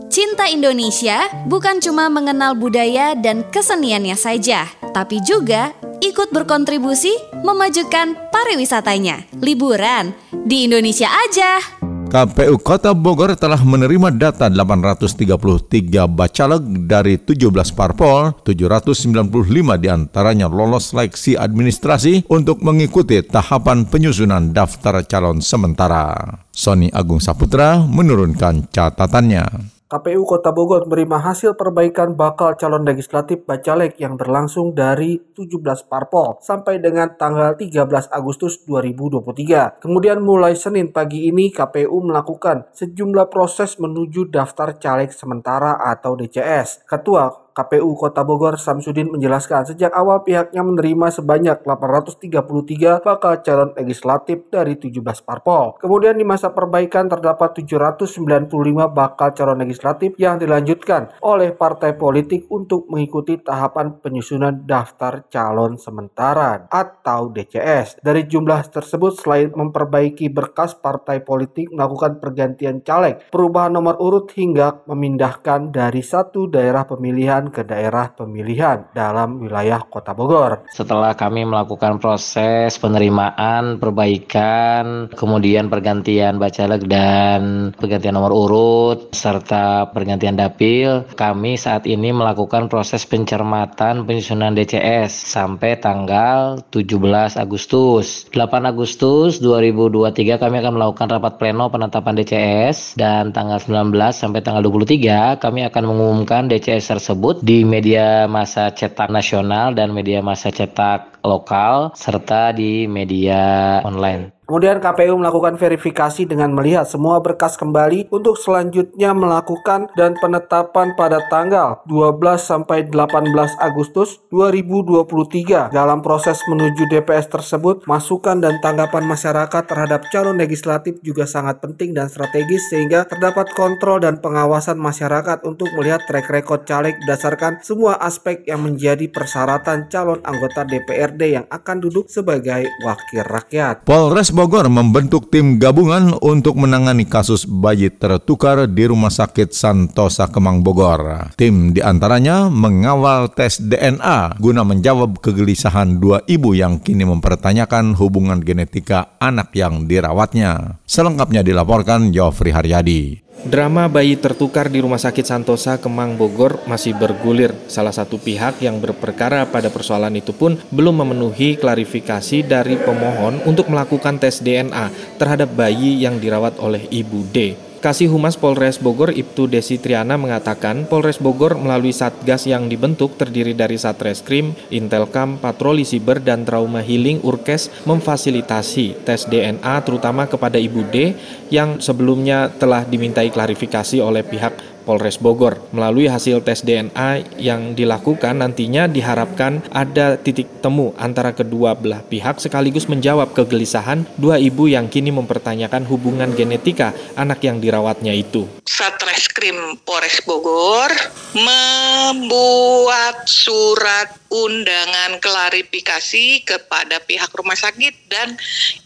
Cinta 0.07 0.47
Indonesia 0.47 1.27
bukan 1.51 1.83
cuma 1.83 2.07
mengenal 2.07 2.55
budaya 2.55 3.11
dan 3.11 3.43
keseniannya 3.51 4.15
saja, 4.15 4.71
tapi 4.95 5.19
juga 5.19 5.75
ikut 5.99 6.31
berkontribusi 6.31 7.11
memajukan 7.43 8.15
pariwisatanya. 8.31 9.27
Liburan 9.43 10.15
di 10.31 10.63
Indonesia 10.63 11.11
aja. 11.11 11.76
KPU 12.07 12.55
Kota 12.63 12.95
Bogor 12.95 13.35
telah 13.35 13.59
menerima 13.59 14.15
data 14.15 14.47
833 14.47 16.07
bacaleg 16.07 16.63
dari 16.87 17.19
17 17.19 17.51
parpol, 17.75 18.31
795 18.47 19.75
di 19.75 19.91
antaranya 19.91 20.47
lolos 20.47 20.95
seleksi 20.95 21.35
administrasi 21.35 22.31
untuk 22.31 22.63
mengikuti 22.63 23.19
tahapan 23.19 23.83
penyusunan 23.83 24.55
daftar 24.55 25.03
calon 25.03 25.43
sementara. 25.43 26.15
Sony 26.55 26.87
Agung 26.95 27.19
Saputra 27.19 27.83
menurunkan 27.83 28.71
catatannya. 28.71 29.76
KPU 29.87 30.27
Kota 30.27 30.51
Bogor 30.51 30.83
menerima 30.83 31.31
hasil 31.31 31.55
perbaikan 31.55 32.11
bakal 32.11 32.59
calon 32.59 32.83
legislatif 32.83 33.47
Bacalek 33.47 33.95
yang 34.03 34.19
berlangsung 34.19 34.75
dari 34.75 35.15
17 35.31 35.63
parpol 35.87 36.43
sampai 36.43 36.83
dengan 36.83 37.15
tanggal 37.15 37.55
13 37.55 38.11
Agustus 38.11 38.59
2023. 38.67 39.79
Kemudian 39.79 40.19
mulai 40.19 40.59
Senin 40.59 40.91
pagi 40.91 41.31
ini 41.31 41.55
KPU 41.55 42.03
melakukan 42.03 42.67
sejumlah 42.75 43.31
proses 43.31 43.79
menuju 43.79 44.27
daftar 44.27 44.75
caleg 44.75 45.15
sementara 45.15 45.79
atau 45.79 46.19
DCS. 46.19 46.83
Ketua 46.83 47.46
KPU 47.57 47.97
Kota 47.97 48.21
Bogor 48.21 48.61
Samsudin 48.61 49.09
menjelaskan 49.09 49.73
sejak 49.73 49.89
awal 49.97 50.21
pihaknya 50.21 50.61
menerima 50.61 51.09
sebanyak 51.09 51.65
833 51.65 53.01
bakal 53.01 53.41
calon 53.41 53.73
legislatif 53.73 54.45
dari 54.53 54.77
17 54.77 55.01
parpol. 55.25 55.73
Kemudian 55.81 56.13
di 56.13 56.21
masa 56.21 56.53
perbaikan 56.53 57.09
terdapat 57.09 57.57
795 57.57 58.45
bakal 58.93 59.33
calon 59.33 59.57
legislatif 59.57 60.13
yang 60.21 60.37
dilanjutkan 60.37 61.17
oleh 61.25 61.49
partai 61.57 61.97
politik 61.97 62.45
untuk 62.53 62.85
mengikuti 62.93 63.41
tahapan 63.41 63.97
penyusunan 63.97 64.69
daftar 64.69 65.25
calon 65.25 65.81
sementara 65.81 66.69
atau 66.69 67.33
DCS. 67.33 67.97
Dari 68.05 68.29
jumlah 68.29 68.69
tersebut 68.69 69.17
selain 69.17 69.49
memperbaiki 69.49 70.29
berkas 70.29 70.77
partai 70.77 71.25
politik 71.25 71.73
melakukan 71.73 72.21
pergantian 72.21 72.85
caleg, 72.85 73.17
perubahan 73.33 73.73
nomor 73.73 73.97
urut 73.97 74.29
hingga 74.37 74.85
memindahkan 74.85 75.73
dari 75.73 76.05
satu 76.05 76.45
daerah 76.45 76.85
pemilihan 76.85 77.46
ke 77.49 77.63
daerah 77.63 78.11
pemilihan 78.11 78.89
dalam 78.91 79.41
wilayah 79.41 79.83
Kota 79.87 80.11
Bogor. 80.11 80.67
Setelah 80.71 81.13
kami 81.17 81.47
melakukan 81.47 81.97
proses 81.97 82.75
penerimaan, 82.77 83.81
perbaikan, 83.81 85.11
kemudian 85.13 85.71
pergantian 85.71 86.37
bacaleg 86.37 86.85
dan 86.85 87.71
pergantian 87.75 88.15
nomor 88.15 88.33
urut 88.33 89.11
serta 89.15 89.89
pergantian 89.91 90.37
dapil, 90.37 91.07
kami 91.15 91.57
saat 91.57 91.87
ini 91.89 92.13
melakukan 92.13 92.67
proses 92.67 93.03
pencermatan 93.07 94.03
penyusunan 94.07 94.53
DCS 94.53 95.11
sampai 95.31 95.79
tanggal 95.79 96.61
17 96.69 97.37
Agustus. 97.39 98.29
8 98.31 98.69
Agustus 98.69 99.39
2023 99.41 100.37
kami 100.41 100.55
akan 100.61 100.73
melakukan 100.75 101.07
rapat 101.09 101.39
pleno 101.39 101.69
penetapan 101.69 102.17
DCS 102.17 102.97
dan 102.97 103.29
tanggal 103.31 103.61
19 103.61 103.93
sampai 104.11 104.39
tanggal 104.41 104.65
23 104.65 105.37
kami 105.41 105.61
akan 105.67 105.83
mengumumkan 105.85 106.49
DCS 106.49 106.97
tersebut 106.97 107.36
di 107.41 107.65
media 107.65 108.29
masa 108.29 108.69
cetak 108.71 109.09
nasional 109.09 109.73
dan 109.73 109.91
media 109.91 110.21
masa 110.21 110.53
cetak 110.53 111.21
lokal 111.25 111.91
serta 111.97 112.53
di 112.53 112.85
media 112.85 113.81
online. 113.81 114.36
Kemudian 114.47 114.79
KPU 114.79 115.19
melakukan 115.19 115.59
verifikasi 115.59 116.23
dengan 116.23 116.55
melihat 116.55 116.87
semua 116.87 117.19
berkas 117.19 117.59
kembali 117.59 118.07
untuk 118.15 118.39
selanjutnya 118.39 119.11
melakukan 119.11 119.91
dan 119.99 120.15
penetapan 120.15 120.95
pada 120.95 121.19
tanggal 121.27 121.83
12 121.83 122.15
sampai 122.39 122.87
18 122.87 123.27
Agustus 123.59 124.23
2023. 124.31 125.75
Dalam 125.75 125.99
proses 125.99 126.39
menuju 126.47 126.87
DPS 126.87 127.27
tersebut, 127.27 127.83
masukan 127.91 128.39
dan 128.39 128.63
tanggapan 128.63 129.03
masyarakat 129.03 129.67
terhadap 129.67 130.07
calon 130.15 130.39
legislatif 130.39 130.95
juga 131.03 131.27
sangat 131.27 131.59
penting 131.59 131.91
dan 131.91 132.07
strategis 132.07 132.71
sehingga 132.71 133.03
terdapat 133.03 133.51
kontrol 133.51 133.99
dan 133.99 134.23
pengawasan 134.23 134.79
masyarakat 134.79 135.43
untuk 135.43 135.67
melihat 135.75 136.07
track 136.07 136.31
record 136.31 136.63
caleg 136.63 136.95
berdasarkan 137.03 137.59
semua 137.67 137.99
aspek 137.99 138.47
yang 138.47 138.63
menjadi 138.63 139.11
persyaratan 139.11 139.91
calon 139.91 140.23
anggota 140.23 140.63
DPRD 140.63 141.35
yang 141.35 141.45
akan 141.51 141.83
duduk 141.83 142.07
sebagai 142.07 142.63
wakil 142.87 143.27
rakyat. 143.27 143.83
Polres 143.83 144.36
Bogor 144.37 144.69
membentuk 144.69 145.33
tim 145.33 145.57
gabungan 145.57 146.13
untuk 146.21 146.61
menangani 146.61 147.09
kasus 147.09 147.49
bayi 147.49 147.89
tertukar 147.89 148.69
di 148.69 148.85
Rumah 148.85 149.09
Sakit 149.09 149.49
Santosa 149.49 150.29
Kemang 150.29 150.61
Bogor. 150.61 151.33
Tim 151.33 151.73
di 151.73 151.81
antaranya 151.81 152.45
mengawal 152.45 153.33
tes 153.33 153.57
DNA 153.57 154.37
guna 154.37 154.61
menjawab 154.61 155.25
kegelisahan 155.25 155.97
dua 155.97 156.21
ibu 156.29 156.53
yang 156.53 156.77
kini 156.77 157.01
mempertanyakan 157.09 157.97
hubungan 157.97 158.37
genetika 158.45 159.17
anak 159.17 159.57
yang 159.57 159.89
dirawatnya. 159.89 160.77
Selengkapnya 160.85 161.41
dilaporkan 161.41 162.13
Jofri 162.13 162.53
Haryadi. 162.53 163.26
Drama 163.45 163.85
bayi 163.85 164.17
tertukar 164.17 164.65
di 164.65 164.81
Rumah 164.81 164.97
Sakit 164.97 165.21
Santosa 165.21 165.77
Kemang 165.77 166.17
Bogor 166.17 166.57
masih 166.65 166.97
bergulir. 166.97 167.53
Salah 167.69 167.93
satu 167.93 168.17
pihak 168.17 168.57
yang 168.65 168.81
berperkara 168.81 169.45
pada 169.45 169.69
persoalan 169.69 170.17
itu 170.17 170.33
pun 170.33 170.57
belum 170.73 171.05
memenuhi 171.05 171.53
klarifikasi 171.53 172.41
dari 172.41 172.81
pemohon 172.81 173.45
untuk 173.45 173.69
melakukan 173.69 174.17
tes 174.17 174.41
DNA 174.41 174.89
terhadap 175.21 175.53
bayi 175.53 176.01
yang 176.01 176.17
dirawat 176.17 176.57
oleh 176.57 176.89
Ibu 176.89 177.19
D. 177.29 177.66
Kasih 177.77 178.09
Humas 178.09 178.41
Polres 178.41 178.81
Bogor 178.81 179.13
Ibtu 179.13 179.45
Desi 179.45 179.77
Triana 179.77 180.17
mengatakan 180.17 180.89
Polres 180.89 181.21
Bogor 181.21 181.61
melalui 181.61 181.93
Satgas 181.93 182.49
yang 182.49 182.65
dibentuk 182.65 183.21
terdiri 183.21 183.53
dari 183.53 183.77
Satreskrim, 183.77 184.57
Intelkam, 184.73 185.37
Patroli 185.37 185.85
Siber, 185.85 186.17
dan 186.17 186.41
Trauma 186.41 186.81
Healing 186.81 187.21
Urkes 187.21 187.69
memfasilitasi 187.85 189.05
tes 189.05 189.29
DNA 189.29 189.77
terutama 189.85 190.25
kepada 190.25 190.57
Ibu 190.57 190.89
D 190.89 191.13
yang 191.53 191.77
sebelumnya 191.77 192.49
telah 192.49 192.81
dimintai 192.81 193.29
klarifikasi 193.29 194.01
oleh 194.01 194.25
pihak 194.25 194.76
Polres 194.87 195.19
Bogor. 195.19 195.59
Melalui 195.75 196.07
hasil 196.07 196.39
tes 196.47 196.63
DNA 196.63 197.35
yang 197.35 197.75
dilakukan 197.75 198.39
nantinya 198.39 198.87
diharapkan 198.87 199.59
ada 199.75 200.15
titik 200.15 200.63
temu 200.63 200.95
antara 200.95 201.35
kedua 201.35 201.75
belah 201.75 201.99
pihak 202.07 202.39
sekaligus 202.39 202.87
menjawab 202.87 203.35
kegelisahan 203.35 204.07
dua 204.15 204.39
ibu 204.39 204.71
yang 204.71 204.87
kini 204.87 205.11
mempertanyakan 205.11 205.83
hubungan 205.91 206.31
genetika 206.31 206.95
anak 207.19 207.43
yang 207.43 207.59
dirawatnya 207.59 208.15
itu. 208.15 208.47
Satreskrim 208.63 209.83
Polres 209.83 210.23
Bogor 210.23 210.95
membuat 211.35 213.27
surat 213.27 214.26
undangan 214.45 215.17
klarifikasi 215.17 216.45
kepada 216.45 217.01
pihak 217.01 217.31
rumah 217.33 217.57
sakit 217.57 217.93
dan 218.11 218.37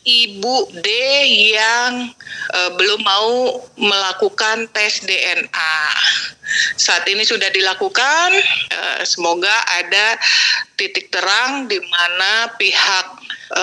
Ibu 0.07 0.71
D 0.79 0.87
yang 1.51 2.13
e, 2.53 2.59
belum 2.79 3.01
mau 3.03 3.59
melakukan 3.75 4.71
tes 4.71 5.03
DNA. 5.03 5.79
Saat 6.75 7.07
ini 7.07 7.23
sudah 7.23 7.49
dilakukan, 7.49 8.29
e, 8.71 8.81
semoga 9.07 9.53
ada 9.67 10.17
titik 10.75 11.13
terang 11.13 11.69
di 11.69 11.77
mana 11.79 12.51
pihak 12.55 13.05
e, 13.51 13.61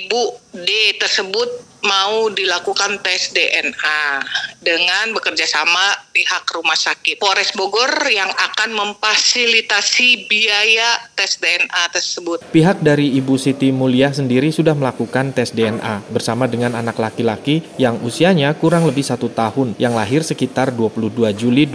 Ibu 0.00 0.22
D 0.52 0.96
tersebut 1.00 1.72
mau 1.82 2.30
dilakukan 2.30 3.02
tes 3.02 3.34
DNA 3.34 4.22
dengan 4.62 5.10
bekerja 5.10 5.42
sama 5.44 5.82
pihak 6.14 6.46
rumah 6.54 6.78
sakit 6.78 7.18
Polres 7.18 7.50
Bogor 7.58 7.90
yang 8.06 8.30
akan 8.30 8.70
memfasilitasi 8.70 10.30
biaya 10.30 11.10
tes 11.18 11.42
DNA 11.42 11.82
tersebut. 11.90 12.38
Pihak 12.54 12.78
dari 12.80 13.10
Ibu 13.18 13.34
Siti 13.34 13.74
Mulia 13.74 14.14
sendiri 14.14 14.54
sudah 14.54 14.78
melakukan 14.78 15.34
tes 15.34 15.50
DNA 15.50 16.06
bersama 16.14 16.46
dengan 16.46 16.78
anak 16.78 16.96
laki-laki 17.02 17.66
yang 17.76 17.98
usianya 18.06 18.54
kurang 18.54 18.86
lebih 18.86 19.02
satu 19.02 19.26
tahun 19.26 19.74
yang 19.82 19.98
lahir 19.98 20.22
sekitar 20.22 20.70
22 20.70 21.34
Juli 21.34 21.66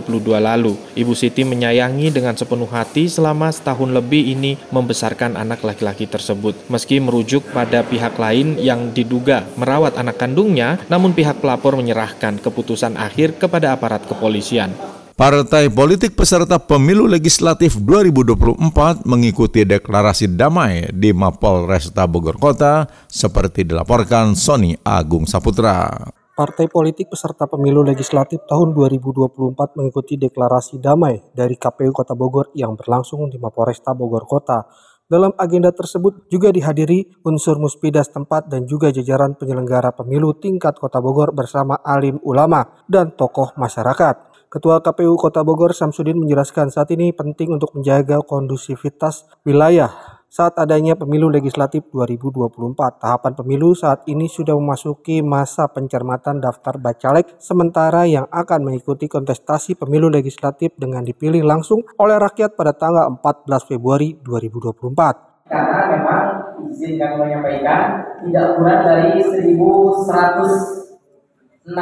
2022 0.00 0.40
lalu. 0.40 0.72
Ibu 0.96 1.12
Siti 1.12 1.44
menyayangi 1.44 2.08
dengan 2.08 2.32
sepenuh 2.32 2.70
hati 2.70 3.12
selama 3.12 3.52
setahun 3.52 3.92
lebih 3.92 4.32
ini 4.32 4.56
membesarkan 4.72 5.36
anak 5.36 5.60
laki-laki 5.60 6.08
tersebut. 6.08 6.56
Meski 6.72 6.96
merujuk 7.02 7.44
pada 7.52 7.84
pihak 7.84 8.16
lain 8.16 8.56
yang 8.56 8.96
diduga 8.96 9.44
merawat 9.60 10.00
anak 10.00 10.16
kandungnya, 10.16 10.80
namun 10.88 11.12
pihak 11.12 11.44
pelapor 11.44 11.76
menyerahkan 11.76 12.40
keputusan 12.40 12.96
akhir 12.96 13.36
kepada 13.36 13.76
aparat 13.76 14.08
kepolisian. 14.08 14.72
Partai 15.12 15.68
politik 15.68 16.16
peserta 16.16 16.56
pemilu 16.56 17.04
legislatif 17.04 17.76
2024 17.76 19.04
mengikuti 19.04 19.60
deklarasi 19.62 20.26
damai 20.34 20.88
di 20.88 21.12
Mapol 21.12 21.68
Resta 21.68 22.08
Bogor 22.08 22.40
Kota 22.40 22.88
seperti 23.06 23.68
dilaporkan 23.68 24.32
Sony 24.32 24.72
Agung 24.82 25.28
Saputra. 25.28 25.92
Partai 26.32 26.64
politik 26.64 27.12
peserta 27.12 27.44
pemilu 27.44 27.84
legislatif 27.84 28.40
tahun 28.48 28.72
2024 28.72 29.76
mengikuti 29.76 30.16
deklarasi 30.16 30.80
damai 30.80 31.20
dari 31.36 31.60
KPU 31.60 31.92
Kota 31.92 32.16
Bogor 32.16 32.48
yang 32.56 32.72
berlangsung 32.72 33.28
di 33.28 33.36
Mapolresta 33.36 33.92
Bogor 33.92 34.24
Kota 34.24 34.64
dalam 35.04 35.36
agenda 35.36 35.68
tersebut 35.76 36.32
juga 36.32 36.48
dihadiri 36.48 37.20
unsur 37.28 37.60
muspida 37.60 38.00
setempat 38.00 38.48
dan 38.48 38.64
juga 38.64 38.88
jajaran 38.88 39.36
penyelenggara 39.36 39.92
pemilu 39.92 40.32
tingkat 40.40 40.72
Kota 40.80 41.04
Bogor 41.04 41.36
bersama 41.36 41.76
alim 41.84 42.16
ulama 42.24 42.80
dan 42.88 43.12
tokoh 43.12 43.52
masyarakat. 43.60 44.48
Ketua 44.48 44.80
KPU 44.80 45.20
Kota 45.20 45.44
Bogor 45.44 45.76
Samsudin 45.76 46.16
menjelaskan 46.16 46.72
saat 46.72 46.88
ini 46.96 47.12
penting 47.12 47.60
untuk 47.60 47.76
menjaga 47.76 48.24
kondusivitas 48.24 49.28
wilayah 49.44 50.11
saat 50.32 50.56
adanya 50.56 50.96
pemilu 50.96 51.28
legislatif 51.28 51.92
2024. 51.92 53.04
Tahapan 53.04 53.36
pemilu 53.36 53.76
saat 53.76 54.08
ini 54.08 54.32
sudah 54.32 54.56
memasuki 54.56 55.20
masa 55.20 55.68
pencermatan 55.68 56.40
daftar 56.40 56.80
bacalek 56.80 57.36
sementara 57.36 58.08
yang 58.08 58.24
akan 58.32 58.64
mengikuti 58.64 59.12
kontestasi 59.12 59.76
pemilu 59.76 60.08
legislatif 60.08 60.72
dengan 60.80 61.04
dipilih 61.04 61.44
langsung 61.44 61.84
oleh 62.00 62.16
rakyat 62.16 62.56
pada 62.56 62.72
tanggal 62.72 63.12
14 63.20 63.76
Februari 63.76 64.16
2024. 64.24 65.52
Karena 65.52 66.00
memang 66.00 66.24
izin 66.64 66.96
kami 66.96 67.28
menyampaikan 67.28 68.00
tidak 68.24 68.56
kurang 68.56 68.88
dari 68.88 69.20
1116 69.20 71.76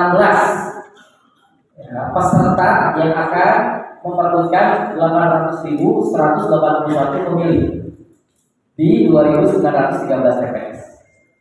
ya, 1.78 2.02
peserta 2.10 2.98
yang 2.98 3.14
akan 3.14 3.50
memperbutkan 4.02 4.98
800.181 4.98 7.30
pemilih 7.30 7.79
di 8.80 9.04
2913 9.12 10.08
TPS. 10.40 10.80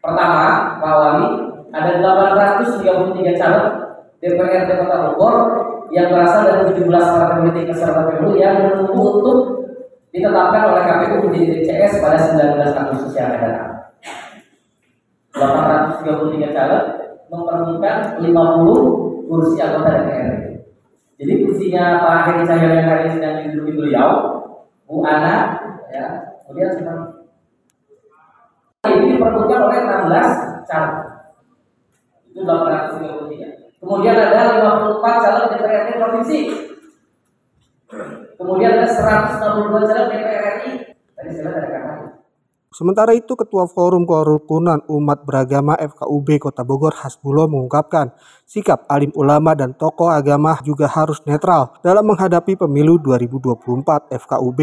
Pertama, 0.04 0.76
Pak 0.84 0.94
Wali, 1.00 1.28
ada 1.72 1.92
833 2.04 3.40
caleg 3.40 3.66
DPRD 4.20 4.70
Kota 4.84 4.98
Bogor 5.08 5.36
yang 5.96 6.12
berasal 6.12 6.44
dari 6.52 6.76
17 6.76 6.92
partai 6.92 7.40
politik 7.40 7.72
peserta 7.72 8.12
pemilu 8.12 8.36
yang 8.36 8.60
menunggu 8.60 9.24
untuk 9.24 9.38
ditetapkan 10.12 10.68
oleh 10.68 10.84
KPU 10.84 11.16
menjadi 11.32 11.64
DCS 11.64 12.04
pada 12.04 12.20
19 12.20 12.76
Agustus 12.76 13.16
yang 13.16 13.32
akan 13.32 13.42
datang. 13.48 13.72
833 16.04 16.52
caleg 16.52 16.84
memperebutkan 17.32 17.96
50 18.20 19.32
kursi 19.32 19.58
anggota 19.64 19.90
DPRD. 19.96 20.60
Jadi 21.24 21.34
kursinya 21.48 21.84
Pak 22.04 22.16
Heri 22.28 22.44
Cahyono 22.44 22.76
yang 22.76 22.88
hari 22.92 23.02
ini 23.08 23.12
sedang 23.16 23.36
diduduki 23.48 23.72
beliau, 23.80 24.10
Bu 24.88 25.04
Ana, 25.08 25.56
ya, 25.92 26.06
kemudian 26.44 26.80
ini 26.80 27.09
diperbutkan 29.20 29.60
oleh 29.68 29.80
16 29.84 30.64
caleg. 30.72 30.96
Itu 32.32 32.40
833. 32.48 33.84
Kemudian 33.84 34.16
ada 34.16 34.40
54 34.64 35.24
caleg 35.24 35.46
DPRD 35.52 35.90
provinsi. 36.00 36.40
Kemudian 38.40 38.72
ada 38.80 38.88
162 38.88 39.90
caleg 39.92 40.08
DPR 40.08 40.44
RI. 40.64 40.72
Tadi 41.20 41.32
saya 41.36 41.52
ada 41.52 41.68
kamar. 41.68 41.98
Sementara 42.70 43.18
itu, 43.18 43.34
Ketua 43.34 43.66
Forum 43.66 44.06
Kerukunan 44.06 44.86
Umat 44.94 45.26
Beragama 45.26 45.74
FKUB 45.74 46.38
Kota 46.38 46.62
Bogor 46.62 46.94
Hasbulo 47.02 47.50
mengungkapkan 47.50 48.14
sikap 48.46 48.86
alim 48.86 49.10
ulama 49.18 49.58
dan 49.58 49.74
tokoh 49.74 50.08
agama 50.08 50.54
juga 50.62 50.86
harus 50.86 51.18
netral 51.26 51.74
dalam 51.82 52.06
menghadapi 52.06 52.56
pemilu 52.56 53.02
2024. 53.02 54.14
FKUB 54.14 54.60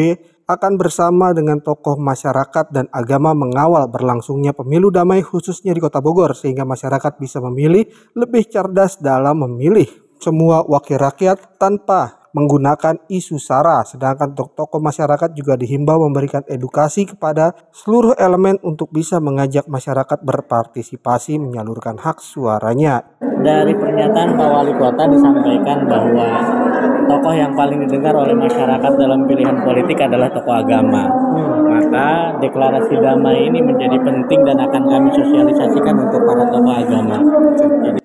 akan 0.46 0.78
bersama 0.78 1.34
dengan 1.34 1.58
tokoh 1.58 1.98
masyarakat 1.98 2.70
dan 2.70 2.86
agama 2.94 3.34
mengawal 3.34 3.90
berlangsungnya 3.90 4.54
pemilu 4.54 4.94
damai 4.94 5.18
khususnya 5.18 5.74
di 5.74 5.82
Kota 5.82 5.98
Bogor 5.98 6.38
sehingga 6.38 6.62
masyarakat 6.62 7.18
bisa 7.18 7.42
memilih 7.42 7.90
lebih 8.14 8.46
cerdas 8.46 9.02
dalam 9.02 9.42
memilih 9.42 9.90
semua 10.22 10.62
wakil 10.62 11.02
rakyat 11.02 11.58
tanpa 11.58 12.26
menggunakan 12.36 13.00
isu 13.08 13.40
SARA. 13.40 13.80
Sedangkan 13.88 14.36
untuk 14.36 14.52
tokoh 14.52 14.76
masyarakat 14.76 15.32
juga 15.32 15.56
dihimbau 15.56 16.04
memberikan 16.04 16.44
edukasi 16.44 17.08
kepada 17.08 17.56
seluruh 17.72 18.12
elemen 18.20 18.60
untuk 18.60 18.92
bisa 18.92 19.16
mengajak 19.24 19.64
masyarakat 19.64 20.20
berpartisipasi 20.20 21.40
menyalurkan 21.40 21.96
hak 21.96 22.20
suaranya. 22.20 23.16
Dari 23.20 23.72
pernyataan 23.72 24.36
Pak 24.36 24.48
Wali 24.52 24.74
Kota 24.76 25.04
disampaikan 25.08 25.88
bahwa 25.88 26.28
tokoh 27.06 27.34
yang 27.34 27.54
paling 27.54 27.78
didengar 27.86 28.12
oleh 28.12 28.34
masyarakat 28.34 28.92
dalam 28.98 29.24
pilihan 29.24 29.56
politik 29.62 29.98
adalah 30.02 30.28
tokoh 30.30 30.54
agama. 30.54 31.08
Maka 31.66 32.36
deklarasi 32.42 32.94
damai 32.98 33.46
ini 33.48 33.62
menjadi 33.62 33.96
penting 34.02 34.40
dan 34.44 34.58
akan 34.60 34.82
kami 34.86 35.08
sosialisasikan 35.14 35.94
untuk 35.96 36.20
para 36.26 36.44
tokoh 36.50 36.74
agama. 36.74 37.16
Jadi, 37.86 38.00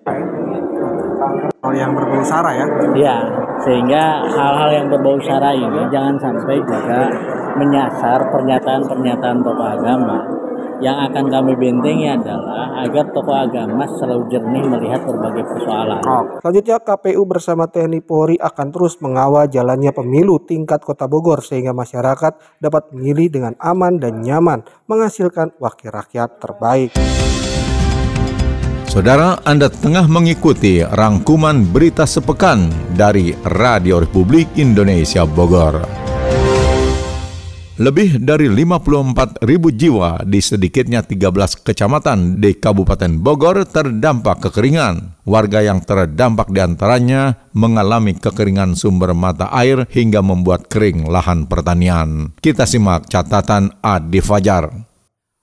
hal 1.61 1.73
yang 1.77 1.91
berbau 1.93 2.23
sara 2.25 2.51
ya? 2.55 2.65
Ya, 2.97 3.17
sehingga 3.61 4.25
hal-hal 4.29 4.69
yang 4.73 4.87
berbau 4.89 5.17
sara 5.21 5.51
ini 5.53 5.81
jangan 5.93 6.15
sampai 6.17 6.57
juga 6.61 7.09
menyasar 7.57 8.19
pernyataan-pernyataan 8.31 9.37
tokoh 9.43 9.67
agama. 9.67 10.19
Yang 10.81 10.97
akan 11.13 11.25
kami 11.29 11.53
bentengi 11.61 12.09
adalah 12.09 12.81
agar 12.81 13.13
tokoh 13.13 13.37
agama 13.37 13.85
selalu 14.01 14.33
jernih 14.33 14.65
melihat 14.65 15.05
berbagai 15.05 15.45
persoalan. 15.45 16.01
Selanjutnya 16.41 16.77
KPU 16.81 17.21
bersama 17.29 17.69
TNI 17.69 18.01
Polri 18.01 18.41
akan 18.41 18.67
terus 18.73 18.97
mengawal 18.97 19.45
jalannya 19.45 19.93
pemilu 19.93 20.41
tingkat 20.41 20.81
Kota 20.81 21.05
Bogor 21.05 21.45
sehingga 21.45 21.69
masyarakat 21.69 22.57
dapat 22.57 22.89
memilih 22.97 23.29
dengan 23.29 23.53
aman 23.61 24.01
dan 24.01 24.25
nyaman 24.25 24.65
menghasilkan 24.89 25.53
wakil 25.61 25.93
rakyat 25.93 26.41
terbaik. 26.41 26.97
Saudara, 28.89 29.37
Anda 29.45 29.69
tengah 29.69 30.09
mengikuti 30.09 30.81
rangkuman 30.81 31.63
berita 31.69 32.09
sepekan 32.09 32.67
dari 32.91 33.37
Radio 33.45 34.01
Republik 34.01 34.57
Indonesia 34.57 35.23
Bogor. 35.29 36.10
Lebih 37.81 38.21
dari 38.21 38.45
54 38.45 39.41
ribu 39.41 39.73
jiwa 39.73 40.21
di 40.21 40.37
sedikitnya 40.37 41.01
13 41.01 41.65
kecamatan 41.65 42.37
di 42.37 42.53
Kabupaten 42.53 43.17
Bogor 43.17 43.65
terdampak 43.65 44.37
kekeringan. 44.45 45.17
Warga 45.25 45.65
yang 45.65 45.81
terdampak 45.81 46.53
di 46.53 46.61
antaranya 46.61 47.41
mengalami 47.57 48.13
kekeringan 48.13 48.77
sumber 48.77 49.17
mata 49.17 49.49
air 49.49 49.89
hingga 49.89 50.21
membuat 50.21 50.69
kering 50.69 51.09
lahan 51.09 51.49
pertanian. 51.49 52.37
Kita 52.37 52.69
simak 52.69 53.09
catatan 53.09 53.73
Adi 53.81 54.21
Fajar. 54.21 54.90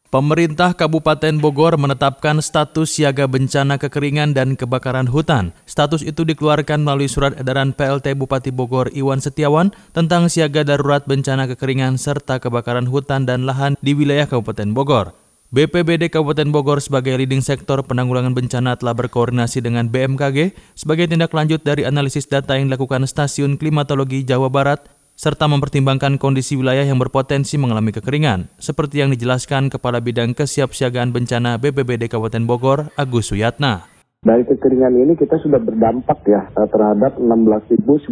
Pemerintah 0.08 0.72
Kabupaten 0.72 1.36
Bogor 1.36 1.76
menetapkan 1.76 2.40
status 2.40 2.96
siaga 2.96 3.28
bencana 3.28 3.76
kekeringan 3.76 4.32
dan 4.32 4.56
kebakaran 4.56 5.04
hutan. 5.04 5.52
Status 5.68 6.00
itu 6.00 6.24
dikeluarkan 6.24 6.80
melalui 6.80 7.12
surat 7.12 7.36
edaran 7.36 7.76
PLT 7.76 8.16
Bupati 8.16 8.48
Bogor 8.48 8.88
Iwan 8.96 9.20
Setiawan 9.20 9.68
tentang 9.92 10.32
siaga 10.32 10.64
darurat 10.64 11.04
bencana 11.04 11.44
kekeringan 11.52 12.00
serta 12.00 12.40
kebakaran 12.40 12.88
hutan 12.88 13.28
dan 13.28 13.44
lahan 13.44 13.76
di 13.84 13.92
wilayah 13.92 14.24
Kabupaten 14.24 14.72
Bogor. 14.72 15.12
BPBD 15.52 16.08
Kabupaten 16.08 16.56
Bogor 16.56 16.80
sebagai 16.80 17.12
leading 17.12 17.44
sektor 17.44 17.84
penanggulangan 17.84 18.32
bencana 18.32 18.80
telah 18.80 18.96
berkoordinasi 18.96 19.60
dengan 19.60 19.92
BMKG 19.92 20.56
sebagai 20.72 21.04
tindak 21.04 21.36
lanjut 21.36 21.60
dari 21.60 21.84
analisis 21.84 22.24
data 22.24 22.56
yang 22.56 22.72
dilakukan 22.72 23.04
Stasiun 23.04 23.60
Klimatologi 23.60 24.24
Jawa 24.24 24.48
Barat 24.48 24.88
serta 25.18 25.50
mempertimbangkan 25.50 26.14
kondisi 26.14 26.54
wilayah 26.54 26.86
yang 26.86 27.02
berpotensi 27.02 27.58
mengalami 27.58 27.90
kekeringan, 27.90 28.46
seperti 28.62 29.02
yang 29.02 29.10
dijelaskan 29.10 29.66
Kepala 29.66 29.98
Bidang 29.98 30.30
Kesiapsiagaan 30.30 31.10
Bencana 31.10 31.58
BPBD 31.58 32.06
Kabupaten 32.06 32.46
Bogor, 32.46 32.94
Agus 32.94 33.34
Suyatna. 33.34 33.90
Dari 34.18 34.42
kekeringan 34.46 34.98
ini 34.98 35.14
kita 35.14 35.38
sudah 35.42 35.62
berdampak 35.62 36.26
ya 36.26 36.50
eh, 36.50 36.68
terhadap 36.70 37.18
16.960 37.22 38.10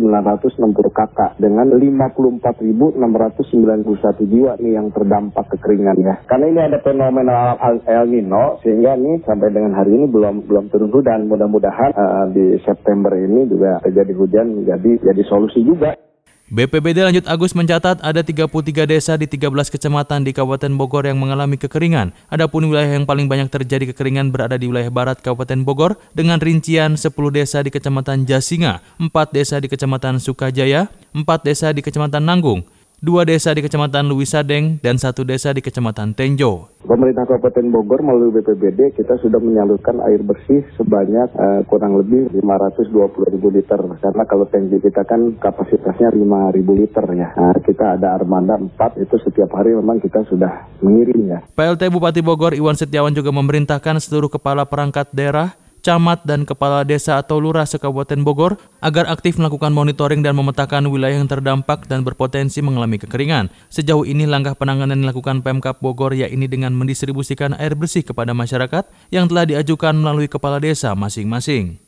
kakak 0.94 1.34
dengan 1.38 1.66
54.691 1.78 4.30
jiwa 4.30 4.54
nih 4.58 4.72
yang 4.74 4.90
terdampak 4.90 5.46
kekeringan 5.54 5.98
ya. 6.02 6.14
Karena 6.26 6.46
ini 6.46 6.60
ada 6.62 6.78
fenomena 6.82 7.58
El 7.86 8.06
Nino 8.06 8.58
sehingga 8.62 8.94
ini 8.94 9.18
sampai 9.26 9.50
dengan 9.50 9.74
hari 9.78 9.98
ini 9.98 10.06
belum 10.06 10.46
belum 10.46 10.70
turun 10.70 10.94
hujan. 10.94 11.26
Mudah-mudahan 11.26 11.90
uh, 11.94 12.26
di 12.30 12.54
September 12.62 13.10
ini 13.14 13.50
juga 13.50 13.82
terjadi 13.82 14.12
hujan 14.14 14.62
menjadi 14.62 15.10
jadi 15.10 15.22
solusi 15.26 15.66
juga. 15.66 15.98
BPBD 16.46 17.02
lanjut 17.02 17.26
Agus 17.26 17.58
mencatat 17.58 17.98
ada 18.06 18.22
33 18.22 18.46
desa 18.86 19.18
di 19.18 19.26
13 19.26 19.50
kecamatan 19.66 20.22
di 20.22 20.30
Kabupaten 20.30 20.70
Bogor 20.78 21.02
yang 21.02 21.18
mengalami 21.18 21.58
kekeringan. 21.58 22.14
Adapun 22.30 22.70
wilayah 22.70 22.94
yang 22.94 23.02
paling 23.02 23.26
banyak 23.26 23.50
terjadi 23.50 23.90
kekeringan 23.90 24.30
berada 24.30 24.54
di 24.54 24.70
wilayah 24.70 24.86
barat 24.86 25.18
Kabupaten 25.18 25.66
Bogor 25.66 25.98
dengan 26.14 26.38
rincian 26.38 26.94
10 26.94 27.10
desa 27.34 27.66
di 27.66 27.74
Kecamatan 27.74 28.30
Jasinga, 28.30 28.78
4 28.78 29.10
desa 29.34 29.58
di 29.58 29.66
Kecamatan 29.66 30.22
Sukajaya, 30.22 30.86
4 31.18 31.26
desa 31.42 31.74
di 31.74 31.82
Kecamatan 31.82 32.22
Nanggung, 32.22 32.62
dua 32.96 33.28
desa 33.28 33.52
di 33.52 33.60
Kecamatan 33.60 34.08
Luwisadeng, 34.08 34.80
dan 34.80 34.96
satu 34.96 35.20
desa 35.20 35.52
di 35.52 35.60
Kecamatan 35.60 36.16
Tenjo. 36.16 36.72
Pemerintah 36.86 37.26
Kabupaten 37.26 37.66
Bogor 37.74 38.00
melalui 38.00 38.40
BPBD 38.40 38.94
kita 38.94 39.18
sudah 39.18 39.42
menyalurkan 39.42 39.98
air 40.06 40.22
bersih 40.22 40.62
sebanyak 40.78 41.28
uh, 41.34 41.60
kurang 41.66 41.98
lebih 41.98 42.30
520 42.30 43.34
ribu 43.36 43.48
liter. 43.50 43.80
Karena 44.00 44.24
kalau 44.24 44.46
Tenjo 44.48 44.78
kita 44.80 45.02
kan 45.04 45.34
kapasitasnya 45.36 46.14
5 46.14 46.56
ribu 46.56 46.72
liter 46.78 47.04
ya. 47.12 47.34
Nah, 47.34 47.58
kita 47.60 47.98
ada 47.98 48.14
armada 48.16 48.56
4 48.56 49.02
itu 49.02 49.18
setiap 49.18 49.50
hari 49.58 49.74
memang 49.74 49.98
kita 49.98 50.24
sudah 50.30 50.64
mengirim 50.80 51.36
ya. 51.36 51.38
PLT 51.52 51.90
Bupati 51.90 52.22
Bogor 52.22 52.54
Iwan 52.54 52.78
Setiawan 52.78 53.12
juga 53.12 53.34
memerintahkan 53.34 53.98
seluruh 53.98 54.30
kepala 54.30 54.64
perangkat 54.64 55.10
daerah 55.10 55.58
camat, 55.86 56.26
dan 56.26 56.42
kepala 56.42 56.82
desa 56.82 57.22
atau 57.22 57.38
lurah 57.38 57.62
sekabupaten 57.62 58.26
Bogor 58.26 58.58
agar 58.82 59.06
aktif 59.06 59.38
melakukan 59.38 59.70
monitoring 59.70 60.26
dan 60.26 60.34
memetakan 60.34 60.90
wilayah 60.90 61.22
yang 61.22 61.30
terdampak 61.30 61.86
dan 61.86 62.02
berpotensi 62.02 62.58
mengalami 62.58 62.98
kekeringan. 62.98 63.54
Sejauh 63.70 64.02
ini 64.02 64.26
langkah 64.26 64.58
penanganan 64.58 64.98
yang 64.98 65.14
dilakukan 65.14 65.46
Pemkap 65.46 65.78
Bogor 65.78 66.10
yakni 66.18 66.50
dengan 66.50 66.74
mendistribusikan 66.74 67.54
air 67.54 67.78
bersih 67.78 68.02
kepada 68.02 68.34
masyarakat 68.34 68.90
yang 69.14 69.30
telah 69.30 69.46
diajukan 69.46 69.94
melalui 69.94 70.26
kepala 70.26 70.58
desa 70.58 70.90
masing-masing. 70.98 71.85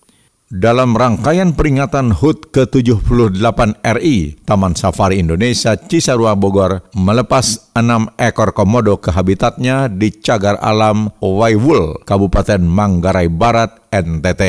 Dalam 0.49 0.97
rangkaian 0.97 1.53
peringatan 1.53 2.09
HUT 2.09 2.49
ke-78 2.57 3.85
RI, 3.85 4.41
Taman 4.49 4.73
Safari 4.73 5.21
Indonesia 5.21 5.77
Cisarua 5.77 6.41
Bogor 6.41 6.89
melepas 6.97 7.69
enam 7.77 8.09
ekor 8.17 8.57
komodo 8.57 8.97
ke 8.97 9.13
habitatnya 9.13 9.93
di 9.93 10.09
Cagar 10.09 10.57
Alam 10.65 11.13
Waiwul, 11.21 12.01
Kabupaten 12.01 12.65
Manggarai 12.65 13.29
Barat, 13.29 13.93
NTT. 13.93 14.43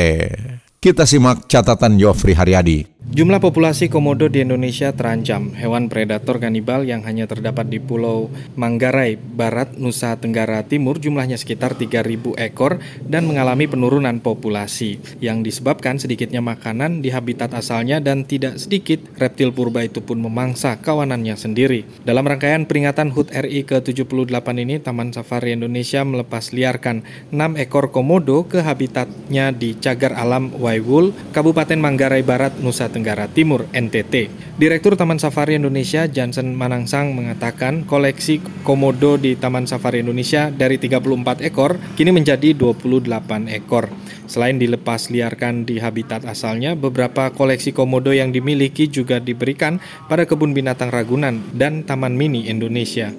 Kita 0.80 1.04
simak 1.04 1.44
catatan 1.44 2.00
Yofri 2.00 2.32
Haryadi. 2.32 2.99
Jumlah 3.00 3.40
populasi 3.40 3.88
komodo 3.88 4.28
di 4.28 4.44
Indonesia 4.44 4.92
terancam. 4.92 5.56
Hewan 5.56 5.88
predator 5.88 6.36
kanibal 6.36 6.84
yang 6.84 7.00
hanya 7.08 7.24
terdapat 7.24 7.64
di 7.72 7.80
Pulau 7.80 8.28
Manggarai, 8.60 9.16
Barat, 9.16 9.72
Nusa 9.80 10.20
Tenggara 10.20 10.60
Timur 10.68 11.00
jumlahnya 11.00 11.40
sekitar 11.40 11.80
3.000 11.80 12.36
ekor 12.36 12.76
dan 13.00 13.24
mengalami 13.24 13.64
penurunan 13.72 14.20
populasi 14.20 15.00
yang 15.16 15.40
disebabkan 15.40 15.96
sedikitnya 15.96 16.44
makanan 16.44 17.00
di 17.00 17.08
habitat 17.08 17.56
asalnya 17.56 18.04
dan 18.04 18.28
tidak 18.28 18.60
sedikit 18.60 19.00
reptil 19.16 19.48
purba 19.56 19.80
itu 19.80 20.04
pun 20.04 20.20
memangsa 20.20 20.76
kawanannya 20.76 21.40
sendiri. 21.40 21.88
Dalam 22.04 22.28
rangkaian 22.28 22.68
peringatan 22.68 23.16
HUT 23.16 23.32
RI 23.32 23.64
ke-78 23.64 24.46
ini, 24.60 24.76
Taman 24.76 25.16
Safari 25.16 25.56
Indonesia 25.56 26.04
melepas 26.04 26.52
liarkan 26.52 27.00
6 27.32 27.64
ekor 27.64 27.96
komodo 27.96 28.44
ke 28.44 28.60
habitatnya 28.60 29.56
di 29.56 29.72
Cagar 29.80 30.20
Alam 30.20 30.52
Waiwul, 30.52 31.16
Kabupaten 31.32 31.80
Manggarai 31.80 32.20
Barat, 32.20 32.60
Nusa 32.60 32.89
Tenggara 32.90 33.30
Timur 33.30 33.70
NTT. 33.70 34.28
Direktur 34.58 34.98
Taman 34.98 35.22
Safari 35.22 35.56
Indonesia 35.56 36.04
Jansen 36.10 36.52
Manangsang 36.58 37.14
mengatakan 37.14 37.86
koleksi 37.86 38.42
komodo 38.66 39.16
di 39.16 39.38
Taman 39.38 39.64
Safari 39.70 40.02
Indonesia 40.02 40.50
dari 40.50 40.76
34 40.76 41.46
ekor 41.46 41.78
kini 41.94 42.10
menjadi 42.10 42.52
28 42.52 43.48
ekor. 43.48 43.88
Selain 44.30 44.58
dilepas 44.58 45.10
liarkan 45.10 45.66
di 45.66 45.82
habitat 45.82 46.22
asalnya, 46.22 46.78
beberapa 46.78 47.30
koleksi 47.34 47.74
komodo 47.74 48.14
yang 48.14 48.30
dimiliki 48.30 48.86
juga 48.86 49.18
diberikan 49.18 49.82
pada 50.06 50.26
kebun 50.26 50.54
binatang 50.54 50.90
Ragunan 50.90 51.42
dan 51.54 51.82
Taman 51.82 52.14
Mini 52.14 52.46
Indonesia. 52.46 53.10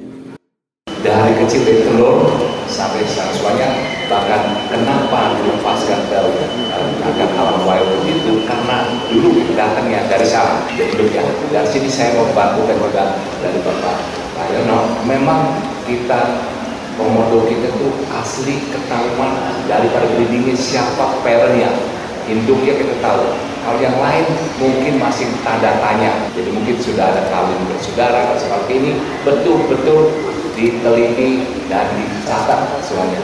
Dari 1.02 1.34
kecil 1.42 1.66
dari 1.66 1.82
telur 1.82 2.30
sampai 2.72 3.04
sekarang 3.04 3.76
bahkan 4.12 4.44
kenapa 4.68 5.40
dilepaskan 5.40 6.00
ke 6.12 6.20
agar 7.04 7.30
alam 7.40 7.60
wild 7.64 7.90
itu 8.08 8.44
dulu 9.12 9.52
datangnya 9.54 10.08
dari 10.08 10.26
sana. 10.26 10.64
Jadi 10.72 11.12
ya 11.12 11.24
dari 11.52 11.68
sini 11.68 11.90
saya 11.92 12.16
mau 12.16 12.32
bantu 12.32 12.64
dan 12.66 12.80
juga 12.80 13.04
dari 13.44 13.60
bapak. 13.60 13.98
Pak 14.40 14.46
know, 14.66 14.88
memang 15.04 15.60
kita 15.84 16.48
komodo 16.96 17.46
kita 17.48 17.68
tuh 17.76 17.94
asli 18.16 18.64
ketahuan 18.72 19.36
daripada 19.68 20.08
breedingnya 20.16 20.56
siapa 20.56 21.20
parentnya 21.22 21.72
induknya 22.32 22.74
kita 22.80 22.96
tahu. 23.04 23.36
Kalau 23.62 23.78
yang 23.78 23.94
lain 24.02 24.26
mungkin 24.58 24.98
masih 24.98 25.30
tanda 25.46 25.78
tanya. 25.78 26.18
Jadi 26.34 26.50
mungkin 26.50 26.82
sudah 26.82 27.14
ada 27.14 27.30
kawin 27.30 27.62
bersaudara 27.70 28.34
seperti 28.34 28.72
ini 28.82 28.92
betul-betul 29.22 30.10
diteliti 30.62 31.42
dan 31.66 31.90
dicatat 31.98 32.78
semuanya. 32.86 33.18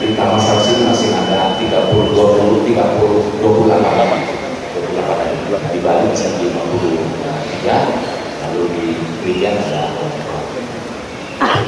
Di 0.00 0.16
Taman 0.16 0.40
Sarsi 0.40 0.80
masih 0.88 1.12
ada 1.12 1.60
30, 1.60 1.68
20, 2.16 2.64
30, 2.64 3.44
28 3.44 4.32
28 4.72 5.76
di 5.76 5.80
Bali 5.84 6.08
bisa 6.08 6.32
53 6.32 6.48
lalu 8.40 8.62
di 8.72 8.86
Rian 9.22 9.56
ada 9.60 9.92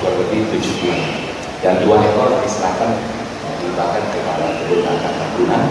kurang 0.00 0.16
lebih 0.24 0.40
70 0.56 1.60
dan 1.60 1.80
dua 1.84 1.96
ekor 2.00 2.30
diserahkan 2.44 2.96
dibakar 3.60 4.04
kepada 4.12 4.46
kebun 4.60 4.84
tahunan 4.84 5.62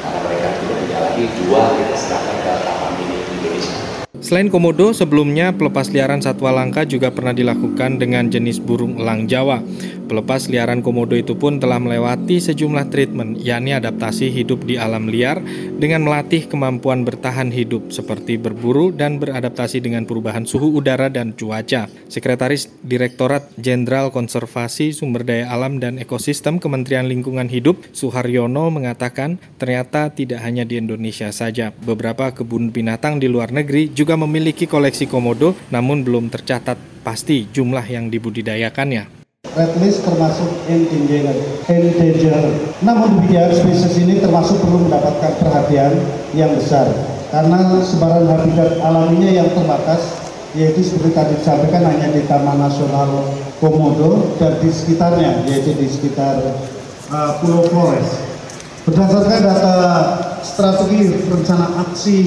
karena 0.00 0.18
mereka 0.24 0.48
tidak 0.60 0.76
punya 0.80 0.98
lagi 1.04 1.24
dua 1.44 1.60
kita 1.76 1.96
serahkan 1.96 2.36
ke 2.40 2.52
Taman 2.64 2.90
Mini 3.00 3.16
Indonesia 3.36 3.95
Selain 4.24 4.48
komodo, 4.48 4.96
sebelumnya 4.96 5.52
pelepas 5.52 5.92
liaran 5.92 6.24
satwa 6.24 6.48
langka 6.48 6.88
juga 6.88 7.12
pernah 7.12 7.36
dilakukan 7.36 8.00
dengan 8.00 8.32
jenis 8.32 8.58
burung 8.58 8.96
elang 8.96 9.28
Jawa. 9.28 9.60
Pelepas 10.06 10.46
liaran 10.46 10.86
komodo 10.86 11.18
itu 11.18 11.34
pun 11.34 11.58
telah 11.58 11.82
melewati 11.82 12.38
sejumlah 12.38 12.94
treatment, 12.94 13.42
yakni 13.42 13.74
adaptasi 13.74 14.30
hidup 14.30 14.62
di 14.62 14.78
alam 14.78 15.10
liar 15.10 15.42
dengan 15.82 16.06
melatih 16.06 16.46
kemampuan 16.46 17.02
bertahan 17.02 17.50
hidup 17.50 17.90
seperti 17.90 18.38
berburu 18.38 18.94
dan 18.94 19.18
beradaptasi 19.18 19.82
dengan 19.82 20.06
perubahan 20.06 20.46
suhu 20.46 20.78
udara 20.78 21.10
dan 21.10 21.34
cuaca. 21.34 21.90
Sekretaris 22.06 22.70
Direktorat 22.86 23.50
Jenderal 23.58 24.14
Konservasi 24.14 24.94
Sumber 24.94 25.26
Daya 25.26 25.50
Alam 25.50 25.82
dan 25.82 25.98
Ekosistem 25.98 26.62
Kementerian 26.62 27.10
Lingkungan 27.10 27.50
Hidup 27.50 27.82
Suharyono 27.90 28.70
mengatakan 28.70 29.42
ternyata 29.58 30.14
tidak 30.14 30.38
hanya 30.46 30.62
di 30.62 30.78
Indonesia 30.78 31.34
saja, 31.34 31.74
beberapa 31.82 32.30
kebun 32.30 32.70
binatang 32.70 33.18
di 33.18 33.26
luar 33.26 33.50
negeri 33.50 33.90
juga 33.90 34.05
memiliki 34.14 34.70
koleksi 34.70 35.10
komodo 35.10 35.58
namun 35.74 36.06
belum 36.06 36.30
tercatat 36.30 36.78
pasti 37.02 37.50
jumlah 37.50 37.82
yang 37.82 38.06
dibudidayakannya. 38.06 39.10
Red 39.56 39.72
list 39.82 40.06
termasuk 40.06 40.50
endangered. 40.70 41.38
endangered. 41.66 42.54
Namun 42.86 43.18
demikian 43.18 43.50
spesies 43.50 43.98
ini 43.98 44.22
termasuk 44.22 44.62
perlu 44.62 44.86
mendapatkan 44.86 45.32
perhatian 45.42 45.98
yang 46.38 46.54
besar 46.54 46.86
karena 47.32 47.58
sebaran 47.82 48.26
habitat 48.30 48.78
alaminya 48.84 49.30
yang 49.42 49.48
terbatas 49.50 50.14
yaitu 50.56 50.80
seperti 50.80 51.12
tadi 51.12 51.34
disampaikan 51.36 51.84
hanya 51.84 52.08
di 52.16 52.24
Taman 52.24 52.56
Nasional 52.56 53.28
Komodo 53.60 54.36
dan 54.40 54.56
di 54.62 54.72
sekitarnya 54.72 55.44
yaitu 55.44 55.76
di 55.76 55.88
sekitar 55.88 56.40
uh, 57.12 57.30
Pulau 57.40 57.66
Flores. 57.68 58.08
Berdasarkan 58.86 59.40
data 59.42 59.74
strategi 60.46 61.26
rencana 61.26 61.82
aksi 61.82 62.18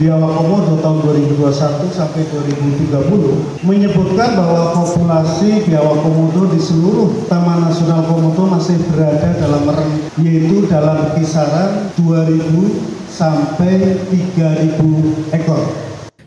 Biawak 0.00 0.40
Komodo 0.40 0.80
tahun 0.80 1.04
2021 1.36 1.92
sampai 1.92 2.24
2030 2.24 3.60
menyebutkan 3.60 4.40
bahwa 4.40 4.72
populasi 4.72 5.68
biawak 5.68 6.00
komodo 6.00 6.48
di 6.48 6.56
seluruh 6.56 7.28
Taman 7.28 7.68
Nasional 7.68 8.08
Komodo 8.08 8.48
masih 8.48 8.80
berada 8.88 9.36
dalam 9.36 9.68
yaitu 10.16 10.64
dalam 10.64 11.12
kisaran 11.12 11.92
2000 12.00 13.04
sampai 13.12 14.00
3000 14.08 15.36
ekor. 15.36 15.81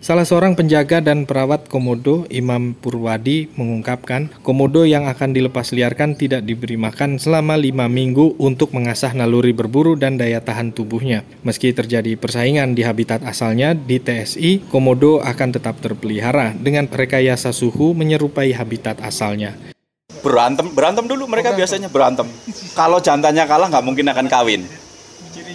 Salah 0.06 0.22
seorang 0.22 0.54
penjaga 0.54 1.02
dan 1.02 1.26
perawat 1.26 1.66
komodo, 1.66 2.30
Imam 2.30 2.78
Purwadi, 2.78 3.50
mengungkapkan 3.58 4.30
komodo 4.46 4.86
yang 4.86 5.10
akan 5.10 5.34
dilepas 5.34 5.74
liarkan 5.74 6.14
tidak 6.14 6.46
diberi 6.46 6.78
makan 6.78 7.18
selama 7.18 7.58
lima 7.58 7.90
minggu 7.90 8.38
untuk 8.38 8.70
mengasah 8.70 9.18
naluri 9.18 9.50
berburu 9.50 9.98
dan 9.98 10.22
daya 10.22 10.46
tahan 10.46 10.78
tubuhnya. 10.78 11.26
Meski 11.42 11.74
terjadi 11.74 12.14
persaingan 12.22 12.78
di 12.78 12.86
habitat 12.86 13.26
asalnya 13.26 13.74
di 13.74 13.98
TSI, 13.98 14.70
komodo 14.70 15.26
akan 15.26 15.58
tetap 15.58 15.82
terpelihara 15.82 16.54
dengan 16.54 16.86
rekayasa 16.86 17.50
suhu 17.50 17.98
menyerupai 17.98 18.54
habitat 18.54 19.02
asalnya. 19.02 19.58
Berantem, 20.22 20.70
berantem 20.70 21.10
dulu 21.10 21.26
mereka 21.26 21.50
oh, 21.50 21.58
biasanya 21.58 21.90
berantem. 21.90 22.30
Kalau 22.78 23.02
jantannya 23.02 23.42
kalah 23.50 23.74
nggak 23.74 23.82
mungkin 23.82 24.06
akan 24.06 24.30
kawin. 24.30 24.70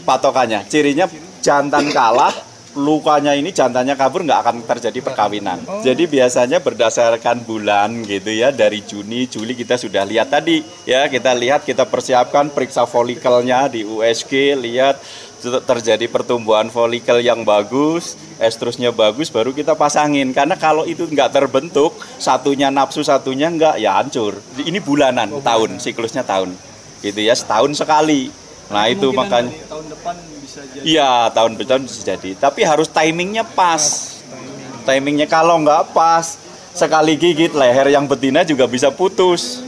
Patokannya, 0.02 0.66
cirinya 0.66 1.06
jantan 1.38 1.86
kalah 1.94 2.49
lukanya 2.78 3.34
ini 3.34 3.50
jantannya 3.50 3.98
kabur 3.98 4.22
nggak 4.22 4.40
akan 4.46 4.56
terjadi 4.62 4.98
perkawinan. 5.02 5.58
Oh. 5.66 5.82
Jadi 5.82 6.06
biasanya 6.06 6.62
berdasarkan 6.62 7.42
bulan 7.42 8.06
gitu 8.06 8.30
ya 8.30 8.54
dari 8.54 8.86
Juni 8.86 9.26
Juli 9.26 9.58
kita 9.58 9.74
sudah 9.74 10.06
lihat 10.06 10.30
tadi 10.30 10.62
ya 10.86 11.10
kita 11.10 11.34
lihat 11.34 11.66
kita 11.66 11.86
persiapkan 11.90 12.54
periksa 12.54 12.86
folikelnya 12.86 13.66
di 13.66 13.82
USG 13.82 14.54
lihat 14.54 15.02
terjadi 15.40 16.04
pertumbuhan 16.12 16.68
folikel 16.68 17.24
yang 17.24 17.48
bagus, 17.48 18.20
estrusnya 18.36 18.92
bagus, 18.92 19.32
baru 19.32 19.56
kita 19.56 19.72
pasangin. 19.72 20.36
Karena 20.36 20.60
kalau 20.60 20.84
itu 20.84 21.08
nggak 21.08 21.32
terbentuk, 21.32 21.96
satunya 22.20 22.68
nafsu, 22.68 23.00
satunya 23.00 23.48
nggak, 23.48 23.80
ya 23.80 23.96
hancur. 23.96 24.36
Ini 24.60 24.84
bulanan, 24.84 25.32
oh, 25.32 25.40
tahun, 25.40 25.80
siklusnya 25.80 26.28
tahun, 26.28 26.52
gitu 27.00 27.20
ya, 27.24 27.32
setahun 27.32 27.72
sekali. 27.72 28.28
Nah 28.68 28.84
itu 28.92 29.08
makanya. 29.16 29.50
Tahun 29.66 29.86
depan 29.88 30.14
Iya, 30.82 31.30
tahun 31.30 31.60
depan 31.60 31.86
bisa 31.86 32.16
jadi. 32.16 32.34
Tapi 32.34 32.66
harus 32.66 32.90
timingnya 32.90 33.46
pas. 33.46 34.16
Timingnya 34.82 35.28
kalau 35.28 35.60
nggak 35.62 35.92
pas, 35.94 36.40
sekali 36.72 37.14
gigit 37.14 37.52
leher 37.52 37.92
yang 37.92 38.08
betina 38.08 38.42
juga 38.42 38.66
bisa 38.66 38.90
putus. 38.90 39.62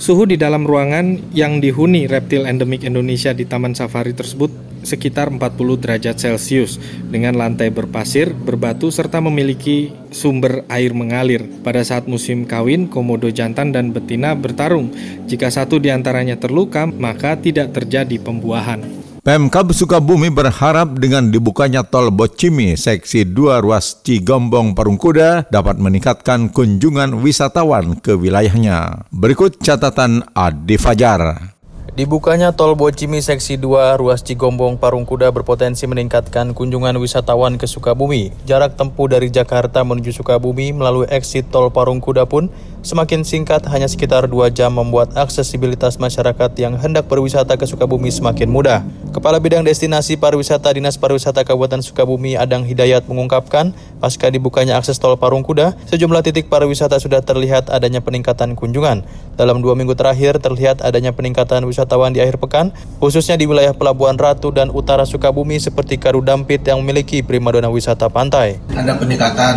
Suhu 0.00 0.24
di 0.24 0.40
dalam 0.40 0.64
ruangan 0.64 1.28
yang 1.36 1.60
dihuni 1.60 2.08
reptil 2.08 2.48
endemik 2.48 2.88
Indonesia 2.88 3.36
di 3.36 3.44
Taman 3.44 3.76
Safari 3.76 4.16
tersebut 4.16 4.48
sekitar 4.80 5.28
40 5.28 5.76
derajat 5.76 6.16
Celcius 6.16 6.80
dengan 7.12 7.36
lantai 7.36 7.68
berpasir, 7.68 8.32
berbatu 8.32 8.88
serta 8.88 9.20
memiliki 9.20 9.92
sumber 10.08 10.64
air 10.72 10.96
mengalir. 10.96 11.44
Pada 11.60 11.84
saat 11.84 12.08
musim 12.08 12.48
kawin, 12.48 12.88
komodo 12.88 13.28
jantan 13.28 13.76
dan 13.76 13.92
betina 13.92 14.32
bertarung. 14.32 14.88
Jika 15.28 15.52
satu 15.52 15.76
di 15.76 15.92
antaranya 15.92 16.40
terluka, 16.40 16.88
maka 16.88 17.36
tidak 17.36 17.76
terjadi 17.76 18.16
pembuahan. 18.16 18.99
Pemkab 19.20 19.68
Sukabumi 19.76 20.32
berharap 20.32 20.96
dengan 20.96 21.28
dibukanya 21.28 21.84
tol 21.84 22.08
Bocimi 22.08 22.72
seksi 22.72 23.28
2 23.28 23.60
ruas 23.60 24.00
Cigombong 24.00 24.72
Parungkuda 24.72 25.44
dapat 25.52 25.76
meningkatkan 25.76 26.48
kunjungan 26.48 27.20
wisatawan 27.20 28.00
ke 28.00 28.16
wilayahnya. 28.16 29.04
Berikut 29.12 29.60
catatan 29.60 30.24
Adi 30.32 30.80
Fajar. 30.80 31.52
Dibukanya 31.90 32.54
tol 32.56 32.78
Bocimi 32.78 33.20
Seksi 33.20 33.60
2 33.60 34.00
ruas 34.00 34.24
Cigombong 34.24 34.80
Parung 34.80 35.04
Kuda 35.04 35.28
berpotensi 35.34 35.84
meningkatkan 35.84 36.56
kunjungan 36.56 36.96
wisatawan 36.96 37.60
ke 37.60 37.68
Sukabumi. 37.68 38.32
Jarak 38.48 38.78
tempuh 38.78 39.10
dari 39.10 39.28
Jakarta 39.28 39.84
menuju 39.84 40.16
Sukabumi 40.16 40.72
melalui 40.72 41.10
exit 41.12 41.50
tol 41.52 41.68
Parung 41.68 42.00
Kuda 42.00 42.24
pun 42.24 42.48
semakin 42.80 43.24
singkat 43.24 43.64
hanya 43.68 43.88
sekitar 43.88 44.24
2 44.24 44.52
jam 44.52 44.72
membuat 44.72 45.12
aksesibilitas 45.16 46.00
masyarakat 46.00 46.50
yang 46.56 46.76
hendak 46.80 47.06
berwisata 47.06 47.56
ke 47.56 47.68
Sukabumi 47.68 48.08
semakin 48.08 48.48
mudah. 48.48 48.80
Kepala 49.10 49.42
Bidang 49.42 49.66
Destinasi 49.66 50.14
Pariwisata 50.14 50.70
Dinas 50.70 50.94
Pariwisata 50.94 51.42
Kabupaten 51.42 51.82
Sukabumi 51.82 52.38
Adang 52.38 52.62
Hidayat 52.62 53.10
mengungkapkan, 53.10 53.74
pasca 53.98 54.30
dibukanya 54.30 54.78
akses 54.78 55.02
tol 55.02 55.18
Parung 55.18 55.42
Kuda, 55.42 55.74
sejumlah 55.90 56.22
titik 56.22 56.46
pariwisata 56.46 57.02
sudah 57.02 57.18
terlihat 57.20 57.68
adanya 57.74 57.98
peningkatan 57.98 58.54
kunjungan. 58.54 59.02
Dalam 59.34 59.64
dua 59.64 59.74
minggu 59.74 59.98
terakhir 59.98 60.38
terlihat 60.38 60.84
adanya 60.84 61.10
peningkatan 61.10 61.66
wisatawan 61.66 62.14
di 62.14 62.22
akhir 62.22 62.38
pekan, 62.38 62.70
khususnya 63.02 63.34
di 63.34 63.50
wilayah 63.50 63.74
Pelabuhan 63.74 64.14
Ratu 64.14 64.54
dan 64.54 64.70
Utara 64.70 65.02
Sukabumi 65.02 65.58
seperti 65.58 65.98
Karudampit 65.98 66.62
yang 66.62 66.78
memiliki 66.84 67.24
primadona 67.26 67.66
wisata 67.66 68.06
pantai. 68.06 68.62
Ada 68.70 68.94
peningkatan 68.94 69.56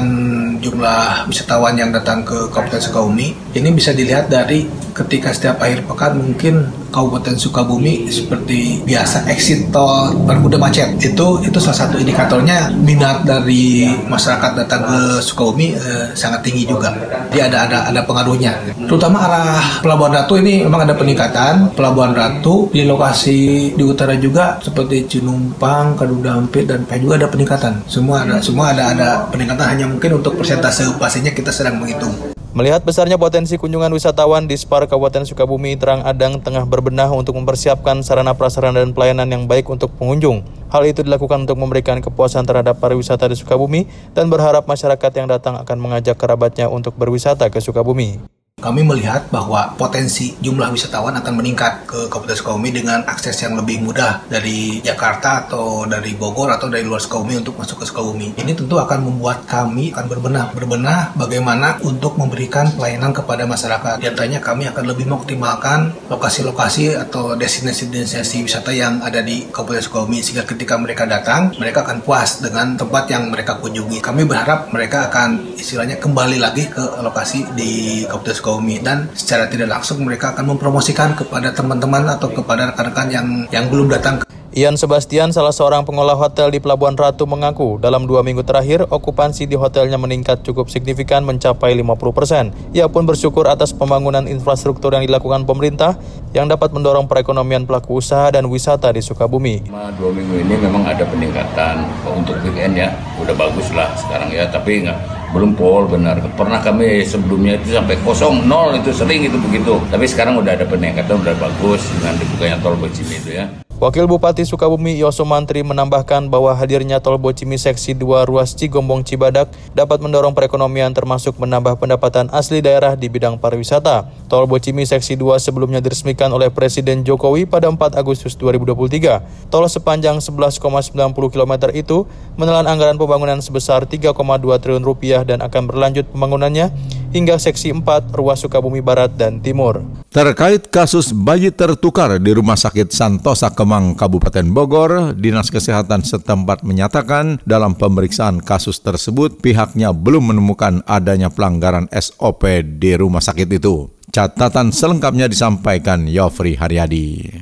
jumlah 0.64 1.30
wisatawan 1.30 1.78
yang 1.78 1.94
datang 1.94 2.26
ke 2.26 2.50
Kabupaten 2.50 2.82
Sukabumi. 2.82 3.13
Ini 3.54 3.70
bisa 3.70 3.94
dilihat 3.94 4.34
dari 4.34 4.66
ketika 4.94 5.34
setiap 5.34 5.58
akhir 5.60 5.90
pekan 5.90 6.22
mungkin 6.22 6.70
Kabupaten 6.94 7.34
Sukabumi 7.34 8.06
seperti 8.06 8.86
biasa 8.86 9.26
exit 9.34 9.74
tol 9.74 10.14
bermuda 10.30 10.62
macet 10.62 10.94
itu 11.02 11.42
itu 11.42 11.58
salah 11.58 11.90
satu 11.90 11.98
indikatornya 11.98 12.70
minat 12.70 13.26
dari 13.26 13.90
masyarakat 14.06 14.52
datang 14.54 14.86
ke 14.86 14.98
Sukabumi 15.26 15.74
eh, 15.74 16.14
sangat 16.14 16.46
tinggi 16.46 16.70
juga. 16.70 16.94
Jadi 17.34 17.42
ada 17.42 17.66
ada 17.66 17.78
ada 17.90 18.02
pengaruhnya. 18.06 18.54
Terutama 18.86 19.26
arah 19.26 19.82
Pelabuhan 19.82 20.14
Ratu 20.14 20.38
ini 20.38 20.62
memang 20.62 20.86
ada 20.86 20.94
peningkatan. 20.94 21.74
Pelabuhan 21.74 22.14
Ratu 22.14 22.70
di 22.70 22.86
lokasi 22.86 23.74
di 23.74 23.82
utara 23.82 24.14
juga 24.22 24.62
seperti 24.62 25.10
Cinumpang, 25.10 25.98
Kadudampit 25.98 26.70
dan 26.70 26.86
Peh 26.86 27.02
juga 27.02 27.18
ada 27.18 27.28
peningkatan. 27.34 27.90
Semua 27.90 28.22
ada 28.22 28.38
semua 28.38 28.70
ada 28.70 28.94
ada 28.94 29.10
peningkatan 29.34 29.66
hanya 29.66 29.86
mungkin 29.90 30.22
untuk 30.22 30.38
persentase 30.38 30.86
pastinya 31.02 31.34
kita 31.34 31.50
sedang 31.50 31.82
menghitung. 31.82 32.33
Melihat 32.54 32.86
besarnya 32.86 33.18
potensi 33.18 33.58
kunjungan 33.58 33.90
wisatawan 33.98 34.46
di 34.46 34.54
Spar 34.54 34.86
Kabupaten 34.86 35.26
Sukabumi, 35.26 35.74
Terang 35.74 36.06
Adang 36.06 36.38
tengah 36.38 36.70
berbenah 36.70 37.10
untuk 37.10 37.34
mempersiapkan 37.34 38.06
sarana 38.06 38.38
prasarana 38.38 38.86
dan 38.86 38.94
pelayanan 38.94 39.26
yang 39.26 39.50
baik 39.50 39.66
untuk 39.74 39.90
pengunjung. 39.98 40.46
Hal 40.70 40.86
itu 40.86 41.02
dilakukan 41.02 41.50
untuk 41.50 41.58
memberikan 41.58 41.98
kepuasan 41.98 42.46
terhadap 42.46 42.78
pariwisata 42.78 43.26
di 43.26 43.42
Sukabumi 43.42 43.90
dan 44.14 44.30
berharap 44.30 44.70
masyarakat 44.70 45.12
yang 45.18 45.34
datang 45.34 45.58
akan 45.58 45.78
mengajak 45.82 46.14
kerabatnya 46.14 46.70
untuk 46.70 46.94
berwisata 46.94 47.50
ke 47.50 47.58
Sukabumi. 47.58 48.22
Kami 48.64 48.80
melihat 48.80 49.28
bahwa 49.28 49.76
potensi 49.76 50.40
jumlah 50.40 50.72
wisatawan 50.72 51.20
akan 51.20 51.36
meningkat 51.36 51.84
ke 51.84 52.08
Kabupaten 52.08 52.40
Sukabumi 52.40 52.72
dengan 52.72 53.04
akses 53.04 53.36
yang 53.44 53.60
lebih 53.60 53.84
mudah 53.84 54.24
dari 54.32 54.80
Jakarta 54.80 55.44
atau 55.44 55.84
dari 55.84 56.16
Bogor 56.16 56.48
atau 56.48 56.72
dari 56.72 56.88
luar 56.88 57.04
Sukabumi 57.04 57.44
untuk 57.44 57.60
masuk 57.60 57.84
ke 57.84 57.86
Sukabumi. 57.92 58.32
Ini 58.40 58.56
tentu 58.56 58.80
akan 58.80 59.04
membuat 59.04 59.44
kami 59.44 59.92
akan 59.92 60.08
berbenah, 60.08 60.56
berbenah 60.56 61.12
bagaimana 61.20 61.76
untuk 61.84 62.16
memberikan 62.16 62.72
pelayanan 62.72 63.12
kepada 63.12 63.44
masyarakat. 63.44 64.00
Di 64.00 64.08
antaranya 64.08 64.40
kami 64.40 64.72
akan 64.72 64.96
lebih 64.96 65.12
mengoptimalkan 65.12 65.92
lokasi-lokasi 66.08 66.96
atau 66.96 67.36
destinasi-destinasi 67.36 68.48
wisata 68.48 68.72
yang 68.72 69.04
ada 69.04 69.20
di 69.20 69.44
Kabupaten 69.52 69.84
Sukabumi 69.84 70.24
sehingga 70.24 70.48
ketika 70.48 70.80
mereka 70.80 71.04
datang, 71.04 71.52
mereka 71.60 71.84
akan 71.84 72.00
puas 72.00 72.40
dengan 72.40 72.80
tempat 72.80 73.12
yang 73.12 73.28
mereka 73.28 73.60
kunjungi. 73.60 74.00
Kami 74.00 74.24
berharap 74.24 74.72
mereka 74.72 75.12
akan 75.12 75.60
istilahnya 75.60 76.00
kembali 76.00 76.40
lagi 76.40 76.72
ke 76.72 77.04
lokasi 77.04 77.44
di 77.60 78.08
Kabupaten 78.08 78.32
Sukabumi 78.32 78.53
Xiaomi 78.54 78.86
dan 78.86 79.10
secara 79.18 79.50
tidak 79.50 79.74
langsung 79.74 80.06
mereka 80.06 80.38
akan 80.38 80.54
mempromosikan 80.54 81.18
kepada 81.18 81.50
teman-teman 81.50 82.06
atau 82.06 82.30
kepada 82.30 82.70
rekan-rekan 82.70 83.10
yang 83.10 83.28
yang 83.50 83.66
belum 83.66 83.90
datang 83.90 84.22
Ian 84.54 84.78
Sebastian, 84.78 85.34
salah 85.34 85.50
seorang 85.50 85.82
pengolah 85.82 86.14
hotel 86.14 86.54
di 86.54 86.62
Pelabuhan 86.62 86.94
Ratu 86.94 87.26
mengaku 87.26 87.82
dalam 87.82 88.06
dua 88.06 88.22
minggu 88.22 88.46
terakhir 88.46 88.86
okupansi 88.86 89.50
di 89.50 89.58
hotelnya 89.58 89.98
meningkat 89.98 90.46
cukup 90.46 90.70
signifikan 90.70 91.26
mencapai 91.26 91.74
50 91.74 92.14
persen. 92.14 92.54
Ia 92.70 92.86
pun 92.86 93.10
bersyukur 93.10 93.50
atas 93.50 93.74
pembangunan 93.74 94.30
infrastruktur 94.30 94.94
yang 94.94 95.10
dilakukan 95.10 95.50
pemerintah 95.50 95.98
yang 96.38 96.46
dapat 96.46 96.70
mendorong 96.70 97.10
perekonomian 97.10 97.66
pelaku 97.66 97.98
usaha 97.98 98.30
dan 98.30 98.46
wisata 98.46 98.94
di 98.94 99.02
Sukabumi. 99.02 99.74
Dua 99.98 100.14
minggu 100.14 100.46
ini 100.46 100.54
memang 100.62 100.86
ada 100.86 101.02
peningkatan 101.02 101.90
untuk 102.14 102.38
weekend 102.46 102.78
ya, 102.78 102.94
udah 103.26 103.34
bagus 103.34 103.74
lah 103.74 103.90
sekarang 103.98 104.30
ya, 104.30 104.46
tapi 104.54 104.86
nggak 104.86 105.34
belum 105.34 105.58
pol 105.58 105.90
benar. 105.90 106.22
Pernah 106.38 106.62
kami 106.62 107.02
sebelumnya 107.02 107.58
itu 107.58 107.74
sampai 107.74 107.98
kosong 108.06 108.46
nol 108.46 108.78
itu 108.78 108.94
sering 108.94 109.26
itu 109.26 109.34
begitu. 109.50 109.82
Tapi 109.90 110.06
sekarang 110.06 110.38
udah 110.38 110.54
ada 110.54 110.70
peningkatan 110.70 111.26
udah 111.26 111.34
bagus 111.42 111.90
dengan 111.98 112.22
dibukanya 112.22 112.62
tol 112.62 112.78
Bocimi 112.78 113.18
itu 113.18 113.42
ya. 113.42 113.50
Wakil 113.82 114.06
Bupati 114.06 114.46
Sukabumi 114.46 114.94
Yoso 115.02 115.26
Mantri 115.26 115.66
menambahkan 115.66 116.30
bahwa 116.30 116.54
hadirnya 116.54 117.02
tol 117.02 117.18
Bocimi 117.18 117.58
Seksi 117.58 117.98
2 117.98 118.30
ruas 118.30 118.54
Cigombong 118.54 119.02
Cibadak 119.02 119.50
dapat 119.74 119.98
mendorong 119.98 120.38
perekonomian 120.38 120.94
termasuk 120.94 121.42
menambah 121.42 121.82
pendapatan 121.82 122.30
asli 122.30 122.62
daerah 122.62 122.94
di 122.94 123.10
bidang 123.10 123.42
pariwisata. 123.42 124.06
Tol 124.30 124.46
Bocimi 124.46 124.86
Seksi 124.86 125.18
2 125.18 125.42
sebelumnya 125.42 125.82
diresmikan 125.82 126.30
oleh 126.30 126.54
Presiden 126.54 127.02
Jokowi 127.02 127.50
pada 127.50 127.66
4 127.66 127.98
Agustus 127.98 128.38
2023. 128.38 129.50
Tol 129.50 129.66
sepanjang 129.66 130.22
11,90 130.22 131.34
km 131.34 131.54
itu 131.74 132.06
menelan 132.38 132.70
anggaran 132.70 133.02
pembangunan 133.02 133.42
sebesar 133.42 133.90
3,2 133.90 134.14
triliun 134.62 134.86
rupiah 134.86 135.26
dan 135.26 135.42
akan 135.42 135.66
berlanjut 135.66 136.06
pembangunannya 136.14 136.70
hingga 137.14 137.38
seksi 137.38 137.72
4 137.72 138.12
ruas 138.18 138.42
Sukabumi 138.42 138.82
Barat 138.82 139.14
dan 139.14 139.38
Timur. 139.40 139.86
Terkait 140.10 140.68
kasus 140.68 141.14
bayi 141.14 141.54
tertukar 141.54 142.18
di 142.18 142.34
Rumah 142.34 142.58
Sakit 142.58 142.90
Santosa 142.90 143.54
Kemang 143.54 143.94
Kabupaten 143.94 144.50
Bogor, 144.50 145.14
Dinas 145.14 145.54
Kesehatan 145.54 146.02
setempat 146.02 146.66
menyatakan 146.66 147.38
dalam 147.46 147.78
pemeriksaan 147.78 148.42
kasus 148.42 148.82
tersebut 148.82 149.40
pihaknya 149.40 149.94
belum 149.94 150.34
menemukan 150.34 150.82
adanya 150.90 151.30
pelanggaran 151.30 151.86
SOP 151.94 152.50
di 152.82 152.98
rumah 152.98 153.22
sakit 153.22 153.48
itu. 153.54 153.94
Catatan 154.14 154.70
selengkapnya 154.70 155.26
disampaikan 155.26 156.06
Yofri 156.06 156.54
Haryadi. 156.54 157.34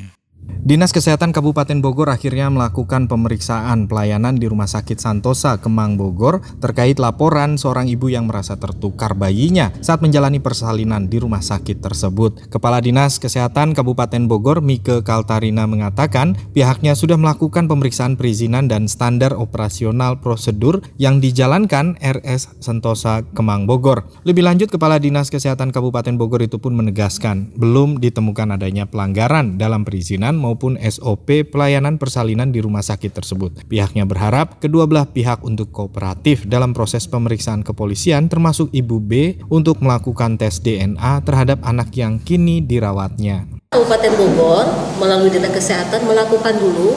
Dinas 0.62 0.94
Kesehatan 0.94 1.34
Kabupaten 1.34 1.82
Bogor 1.82 2.14
akhirnya 2.14 2.46
melakukan 2.54 3.10
pemeriksaan 3.10 3.90
pelayanan 3.90 4.38
di 4.38 4.46
Rumah 4.46 4.70
Sakit 4.70 5.02
Santosa 5.02 5.58
Kemang 5.58 5.98
Bogor 5.98 6.46
terkait 6.62 7.02
laporan 7.02 7.58
seorang 7.58 7.90
ibu 7.90 8.14
yang 8.14 8.30
merasa 8.30 8.62
tertukar 8.62 9.18
bayinya 9.18 9.74
saat 9.82 10.06
menjalani 10.06 10.38
persalinan 10.38 11.10
di 11.10 11.18
rumah 11.18 11.42
sakit 11.42 11.82
tersebut. 11.82 12.46
Kepala 12.54 12.78
Dinas 12.78 13.18
Kesehatan 13.18 13.74
Kabupaten 13.74 14.30
Bogor 14.30 14.62
Mike 14.62 15.02
Kaltarina 15.02 15.66
mengatakan 15.66 16.38
pihaknya 16.54 16.94
sudah 16.94 17.18
melakukan 17.18 17.66
pemeriksaan 17.66 18.14
perizinan 18.14 18.70
dan 18.70 18.86
standar 18.86 19.34
operasional 19.34 20.22
prosedur 20.22 20.86
yang 21.02 21.18
dijalankan 21.18 21.98
RS 21.98 22.62
Santosa 22.62 23.26
Kemang 23.34 23.66
Bogor. 23.66 24.06
Lebih 24.30 24.46
lanjut 24.46 24.70
Kepala 24.70 25.02
Dinas 25.02 25.34
Kesehatan 25.34 25.74
Kabupaten 25.74 26.22
Bogor 26.22 26.46
itu 26.46 26.62
pun 26.62 26.78
menegaskan 26.78 27.50
belum 27.58 27.98
ditemukan 27.98 28.62
adanya 28.62 28.86
pelanggaran 28.86 29.58
dalam 29.58 29.82
perizinan 29.82 30.31
maupun 30.38 30.76
SOP 30.80 31.48
pelayanan 31.48 31.96
persalinan 31.96 32.52
di 32.52 32.60
rumah 32.62 32.84
sakit 32.84 33.12
tersebut. 33.12 33.66
Pihaknya 33.66 34.04
berharap 34.04 34.60
kedua 34.60 34.86
belah 34.86 35.08
pihak 35.10 35.42
untuk 35.42 35.72
kooperatif 35.72 36.44
dalam 36.46 36.76
proses 36.76 37.08
pemeriksaan 37.08 37.64
kepolisian 37.64 38.28
termasuk 38.28 38.70
Ibu 38.70 38.98
B 39.02 39.12
untuk 39.52 39.80
melakukan 39.82 40.36
tes 40.36 40.62
DNA 40.62 41.24
terhadap 41.26 41.64
anak 41.66 41.92
yang 41.98 42.22
kini 42.22 42.62
dirawatnya. 42.62 43.48
Kabupaten 43.72 44.12
Bogor 44.20 44.68
melalui 45.00 45.32
Dinas 45.32 45.56
Kesehatan 45.56 46.04
melakukan 46.04 46.60
dulu 46.60 46.96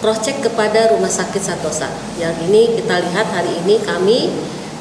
cross 0.00 0.24
check 0.24 0.40
kepada 0.40 0.94
Rumah 0.94 1.10
Sakit 1.10 1.42
Santosa. 1.42 1.90
Yang 2.16 2.48
ini 2.48 2.80
kita 2.80 3.02
lihat 3.02 3.26
hari 3.34 3.52
ini 3.66 3.76
kami 3.82 4.30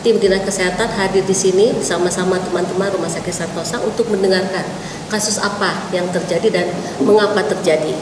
tim 0.06 0.22
Dinas 0.22 0.46
Kesehatan 0.46 0.88
hadir 0.94 1.26
di 1.26 1.34
sini 1.34 1.74
bersama-sama 1.74 2.38
teman-teman 2.40 2.94
Rumah 2.94 3.10
Sakit 3.10 3.34
Santosa 3.34 3.82
untuk 3.82 4.08
mendengarkan 4.14 4.64
kasus 5.10 5.42
apa 5.42 5.90
yang 5.90 6.06
terjadi 6.14 6.62
dan 6.62 6.68
mengapa 7.02 7.42
terjadi. 7.48 7.98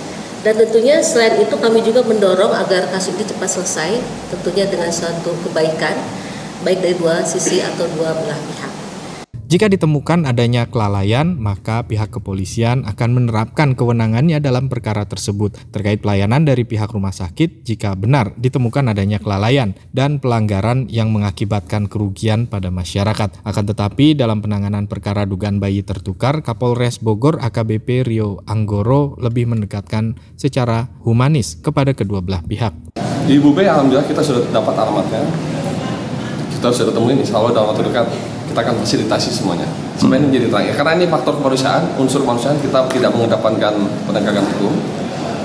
Dan 0.45 0.61
tentunya 0.61 1.01
selain 1.01 1.41
itu 1.41 1.57
kami 1.57 1.81
juga 1.81 2.05
mendorong 2.05 2.53
agar 2.53 2.91
kasus 2.93 3.17
ini 3.17 3.25
cepat 3.25 3.49
selesai, 3.49 3.97
tentunya 4.29 4.69
dengan 4.69 4.93
suatu 4.93 5.33
kebaikan, 5.41 5.97
baik 6.61 6.85
dari 6.85 6.95
dua 6.99 7.25
sisi 7.25 7.63
atau 7.63 7.89
dua 7.97 8.13
belah 8.13 8.37
pihak. 8.37 8.74
Jika 9.45 9.69
ditemukan 9.69 10.25
adanya 10.25 10.65
kelalaian, 10.65 11.37
maka 11.37 11.85
pihak 11.85 12.09
kepolisian 12.09 12.81
akan 12.81 13.09
menerapkan 13.13 13.77
kewenangannya 13.77 14.41
dalam 14.41 14.73
perkara 14.73 15.05
tersebut 15.05 15.53
terkait 15.69 16.01
pelayanan 16.01 16.49
dari 16.49 16.65
pihak 16.65 16.89
rumah 16.89 17.13
sakit 17.13 17.61
jika 17.61 17.93
benar 17.93 18.33
ditemukan 18.41 18.89
adanya 18.89 19.21
kelalaian 19.21 19.77
dan 19.93 20.17
pelanggaran 20.17 20.89
yang 20.89 21.13
mengakibatkan 21.13 21.85
kerugian 21.85 22.49
pada 22.49 22.73
masyarakat. 22.73 23.45
Akan 23.45 23.69
tetapi 23.69 24.17
dalam 24.17 24.41
penanganan 24.41 24.89
perkara 24.89 25.29
dugaan 25.29 25.61
bayi 25.61 25.85
tertukar, 25.85 26.41
Kapolres 26.41 26.97
Bogor 26.97 27.37
AKBP 27.37 28.01
Rio 28.01 28.41
Anggoro 28.49 29.13
lebih 29.21 29.45
mendekatkan 29.45 30.17
secara 30.41 30.89
humanis 31.05 31.53
kepada 31.61 31.93
kedua 31.93 32.25
belah 32.25 32.41
pihak. 32.41 32.73
Di 33.29 33.37
Ibu 33.37 33.53
alhamdulillah 33.53 34.09
kita 34.09 34.25
sudah 34.25 34.41
dapat 34.49 34.73
alamatnya. 34.73 35.21
Kita 36.49 36.73
sudah 36.73 36.97
temuin, 36.97 37.21
insya 37.21 37.37
Allah 37.37 37.53
dalam 37.53 37.69
waktu 37.69 37.85
dekat 37.85 38.34
kita 38.55 38.71
akan 38.71 38.79
fasilitasi 38.87 39.35
semuanya 39.35 39.67
supaya 39.99 40.23
ini 40.23 40.31
menjadi 40.31 40.47
terang. 40.47 40.63
Ya, 40.63 40.73
karena 40.79 40.91
ini 40.95 41.11
faktor 41.11 41.35
kemanusiaan, 41.35 41.91
unsur 41.99 42.23
kemanusiaan 42.23 42.55
kita 42.63 42.87
tidak 42.87 43.11
mengedepankan 43.11 43.83
penegakan 44.07 44.47
hukum, 44.47 44.71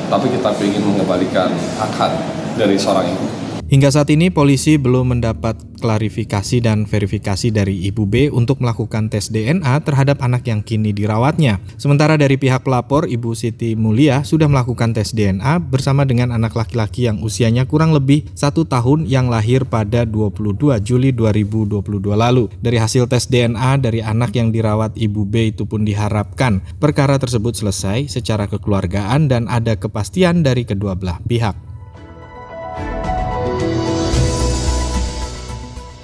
tapi 0.07 0.31
kita 0.31 0.55
ingin 0.63 0.79
mengembalikan 0.87 1.51
hak-hak 1.83 2.15
dari 2.55 2.79
seorang 2.79 3.11
ibu. 3.11 3.50
Hingga 3.71 3.87
saat 3.87 4.11
ini 4.11 4.35
polisi 4.35 4.83
belum 4.83 5.15
mendapat 5.15 5.55
klarifikasi 5.79 6.59
dan 6.59 6.91
verifikasi 6.91 7.55
dari 7.55 7.87
Ibu 7.87 8.03
B 8.03 8.27
untuk 8.27 8.59
melakukan 8.59 9.07
tes 9.07 9.31
DNA 9.31 9.87
terhadap 9.87 10.27
anak 10.27 10.43
yang 10.51 10.67
kini 10.67 10.91
dirawatnya. 10.91 11.63
Sementara 11.79 12.19
dari 12.19 12.35
pihak 12.35 12.67
pelapor, 12.67 13.07
Ibu 13.07 13.31
Siti 13.39 13.79
Mulia 13.79 14.27
sudah 14.27 14.51
melakukan 14.51 14.91
tes 14.91 15.15
DNA 15.15 15.63
bersama 15.71 16.03
dengan 16.03 16.35
anak 16.35 16.59
laki-laki 16.59 17.07
yang 17.07 17.23
usianya 17.23 17.63
kurang 17.71 17.95
lebih 17.95 18.27
satu 18.35 18.67
tahun 18.67 19.07
yang 19.07 19.31
lahir 19.31 19.63
pada 19.63 20.03
22 20.03 20.75
Juli 20.83 21.15
2022 21.15 21.79
lalu. 22.11 22.51
Dari 22.59 22.75
hasil 22.75 23.07
tes 23.07 23.31
DNA 23.31 23.79
dari 23.79 24.03
anak 24.03 24.35
yang 24.35 24.51
dirawat 24.51 24.99
Ibu 24.99 25.23
B 25.31 25.55
itu 25.55 25.63
pun 25.63 25.87
diharapkan 25.87 26.59
perkara 26.83 27.23
tersebut 27.23 27.55
selesai 27.55 28.11
secara 28.11 28.51
kekeluargaan 28.51 29.31
dan 29.31 29.47
ada 29.47 29.79
kepastian 29.79 30.43
dari 30.43 30.67
kedua 30.67 30.99
belah 30.99 31.23
pihak. 31.23 31.70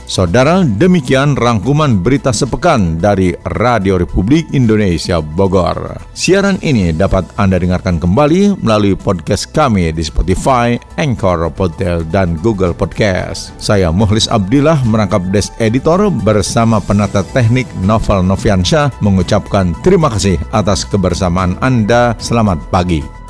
Saudara, 0.06 0.62
demikian 0.62 1.34
rangkuman 1.34 1.98
berita 1.98 2.30
sepekan 2.30 3.02
dari 3.02 3.34
Radio 3.58 3.98
Republik 3.98 4.46
Indonesia 4.54 5.18
Bogor. 5.18 5.98
Siaran 6.14 6.62
ini 6.62 6.94
dapat 6.94 7.26
Anda 7.34 7.58
dengarkan 7.58 7.98
kembali 7.98 8.62
melalui 8.62 8.94
podcast 8.94 9.50
kami 9.50 9.90
di 9.90 10.06
Spotify, 10.06 10.78
Anchor, 10.94 11.50
Podtail, 11.50 12.06
dan 12.06 12.38
Google 12.38 12.70
Podcast. 12.70 13.50
Saya 13.58 13.90
Muhlis 13.90 14.30
Abdillah 14.30 14.78
merangkap 14.86 15.26
Des 15.34 15.50
Editor 15.58 16.06
bersama 16.22 16.78
penata 16.78 17.26
teknik 17.34 17.66
Novel 17.82 18.22
Noviansyah 18.22 18.94
mengucapkan 19.02 19.74
terima 19.82 20.06
kasih 20.06 20.38
atas 20.54 20.86
kebersamaan 20.86 21.58
Anda. 21.58 22.14
Selamat 22.22 22.62
pagi. 22.70 23.25